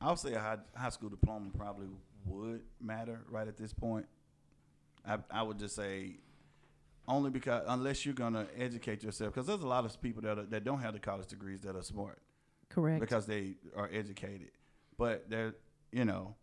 [0.02, 1.88] I would say a high, high school diploma probably
[2.26, 4.06] would matter right at this point.
[5.06, 6.18] I, I would just say
[7.08, 10.46] only because unless you're gonna educate yourself, because there's a lot of people that are,
[10.46, 12.20] that don't have the college degrees that are smart
[12.70, 13.02] Correct.
[13.02, 14.52] because they are educated,
[14.98, 15.56] but they're
[15.92, 16.36] you know,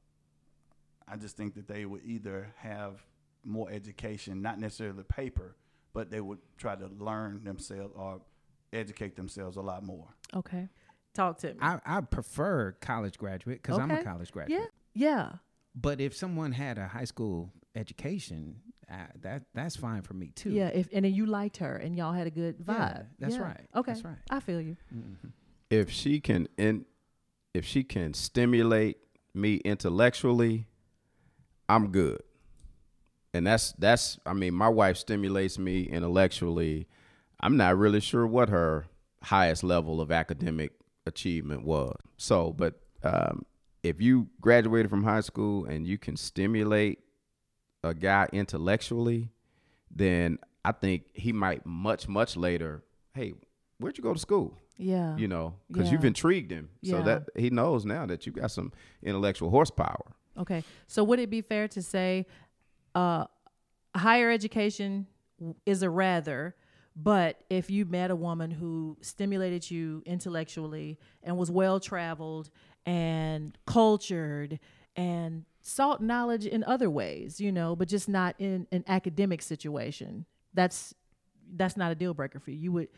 [1.09, 3.01] I just think that they would either have
[3.45, 5.57] more education, not necessarily paper,
[5.93, 8.21] but they would try to learn themselves or
[8.73, 10.09] educate themselves a lot more.
[10.35, 10.69] okay.
[11.15, 11.59] Talk to me.
[11.63, 14.61] I, I prefer college graduate because I'm a college graduate.
[14.61, 14.67] yeah.
[15.09, 15.33] Yeah.
[15.75, 18.57] But if someone had a high school education,
[18.91, 20.51] uh, that that's fine for me too.
[20.51, 22.79] Yeah, if and then you liked her and y'all had a good vibe.
[22.79, 23.43] Yeah, that's Yeah.
[23.43, 23.61] right.
[23.75, 23.93] Okay.
[23.93, 24.17] That's right.
[24.31, 24.77] I feel you.
[25.71, 26.85] if she can in
[27.55, 28.99] if she can stimulate
[29.35, 30.67] me intellectually
[31.69, 32.21] i'm good
[33.35, 36.87] and that's that's i mean my wife stimulates me intellectually
[37.41, 38.87] i'm not really sure what her
[39.23, 40.73] highest level of academic
[41.07, 43.45] achievement was so but um,
[43.83, 46.99] if you graduated from high school and you can stimulate
[47.85, 49.31] a guy intellectually
[49.91, 52.83] then i think he might much much later
[53.15, 53.33] hey
[53.79, 55.17] where'd you go to school Yeah.
[55.17, 57.03] you know, because you've intrigued him, so Yeah.
[57.05, 60.13] that he knows now that you've got some intellectual horsepower.
[60.39, 60.63] Okay.
[60.87, 62.27] So would it be fair to say
[62.95, 63.27] uh
[63.95, 65.07] higher education
[65.65, 66.55] is a rather
[66.97, 72.49] but if you met a woman who stimulated you intellectually and was well traveled
[72.87, 74.59] and cultured
[74.97, 80.25] and sought knowledge in other ways, you know, but just not in an academic situation,
[80.55, 80.95] that's
[81.55, 82.57] that's not a deal breaker for you.
[82.57, 82.89] You would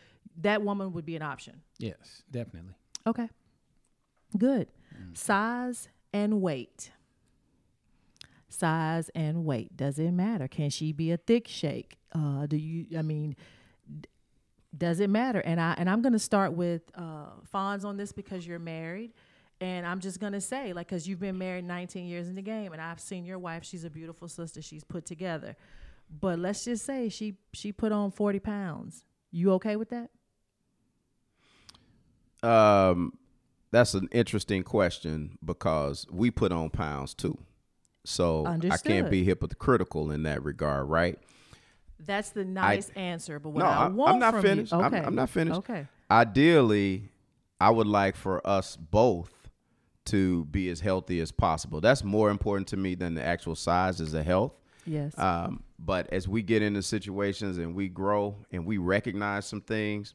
[0.42, 1.60] that woman would be an option.
[1.78, 2.74] Yes, definitely.
[3.04, 3.28] Okay.
[4.36, 4.68] Good.
[5.14, 6.92] Size and weight.
[8.48, 9.76] Size and weight.
[9.76, 10.48] Does it matter?
[10.48, 11.98] Can she be a thick shake?
[12.12, 12.98] Uh, do you?
[12.98, 13.36] I mean,
[14.76, 15.40] does it matter?
[15.40, 19.12] And I and I'm gonna start with uh, Fonz on this because you're married,
[19.60, 22.72] and I'm just gonna say like because you've been married 19 years in the game,
[22.72, 23.64] and I've seen your wife.
[23.64, 24.62] She's a beautiful sister.
[24.62, 25.56] She's put together.
[26.20, 29.04] But let's just say she she put on 40 pounds.
[29.30, 30.10] You okay with that?
[32.42, 33.18] Um,
[33.70, 37.36] that's an interesting question because we put on pounds too,
[38.08, 41.18] so I can't be hypocritical in that regard, right?
[42.00, 44.72] That's the nice answer, but what no, I I'm, want I'm not from finished.
[44.72, 45.58] You, I'm- okay, I'm, not finished.
[45.58, 47.10] Okay, Ideally,
[47.60, 49.32] I would like for us both
[50.06, 51.80] to be as healthy as possible.
[51.80, 54.52] That's more important to me than the actual size is the health.
[54.86, 55.18] Yes.
[55.18, 60.14] Um, but as we get into situations and we grow and we recognize some things,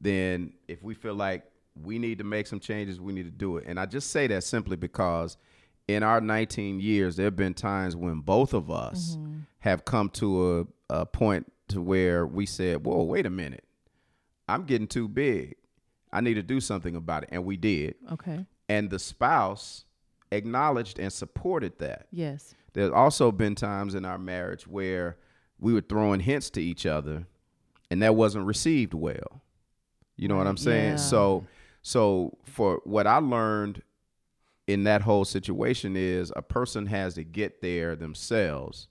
[0.00, 1.44] then if we feel like
[1.80, 3.64] we need to make some changes, we need to do it.
[3.68, 5.36] And I just say that simply because
[5.94, 9.40] in our 19 years, there have been times when both of us mm-hmm.
[9.60, 13.64] have come to a, a point to where we said, "Whoa, wait a minute,
[14.48, 15.56] I'm getting too big.
[16.12, 17.94] I need to do something about it," and we did.
[18.12, 18.46] okay.
[18.68, 19.84] And the spouse
[20.30, 22.06] acknowledged and supported that.
[22.12, 22.54] Yes.
[22.72, 25.16] There's also been times in our marriage where
[25.58, 27.26] we were throwing hints to each other
[27.90, 29.42] and that wasn't received well.
[30.16, 30.92] You know what I'm saying?
[30.92, 30.96] yeah.
[30.96, 31.46] So
[31.82, 33.82] so for what I learned
[34.72, 38.88] in that whole situation is a person has to get there themselves.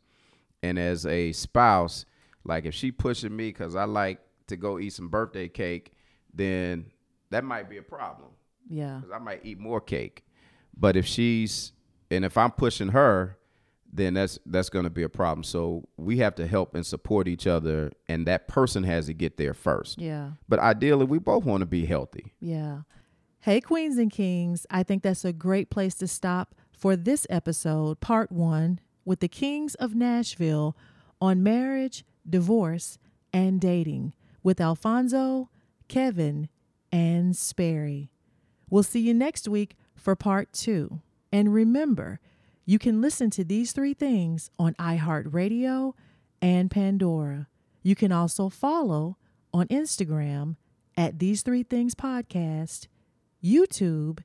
[0.61, 2.05] And as a spouse,
[2.43, 5.93] like if she pushing me cuz I like to go eat some birthday cake,
[6.33, 6.85] then
[7.29, 8.29] that might be a problem
[8.69, 8.97] Yeah.
[8.97, 10.25] because I might eat more cake.
[10.75, 11.71] But if she's
[12.11, 13.37] and if I'm pushing her,
[13.91, 15.43] then that's that's going to be a problem.
[15.43, 19.37] So we have to help and support each other, and that person has to get
[19.37, 19.99] there first.
[19.99, 20.31] Yeah.
[20.47, 22.33] But ideally, we both want to be healthy.
[22.39, 22.81] Yeah.
[23.43, 28.01] Hey, Queens and Kings, I think that's a great place to stop for this episode,
[28.01, 30.75] part one, with the Kings of Nashville
[31.21, 32.97] on marriage, divorce,
[33.31, 34.11] and dating
[34.43, 35.49] with Alfonso,
[35.87, 36.49] Kevin,
[36.91, 38.11] and Sperry.
[38.69, 40.99] We'll see you next week for part two.
[41.31, 42.19] And remember,
[42.65, 45.93] you can listen to these three things on iHeartRadio
[46.41, 47.47] and Pandora.
[47.83, 49.15] You can also follow
[49.53, 50.57] on Instagram
[50.97, 52.87] at These Three Things Podcast,
[53.43, 54.19] YouTube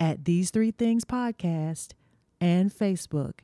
[0.00, 1.92] at These Three Things Podcast,
[2.40, 3.40] and Facebook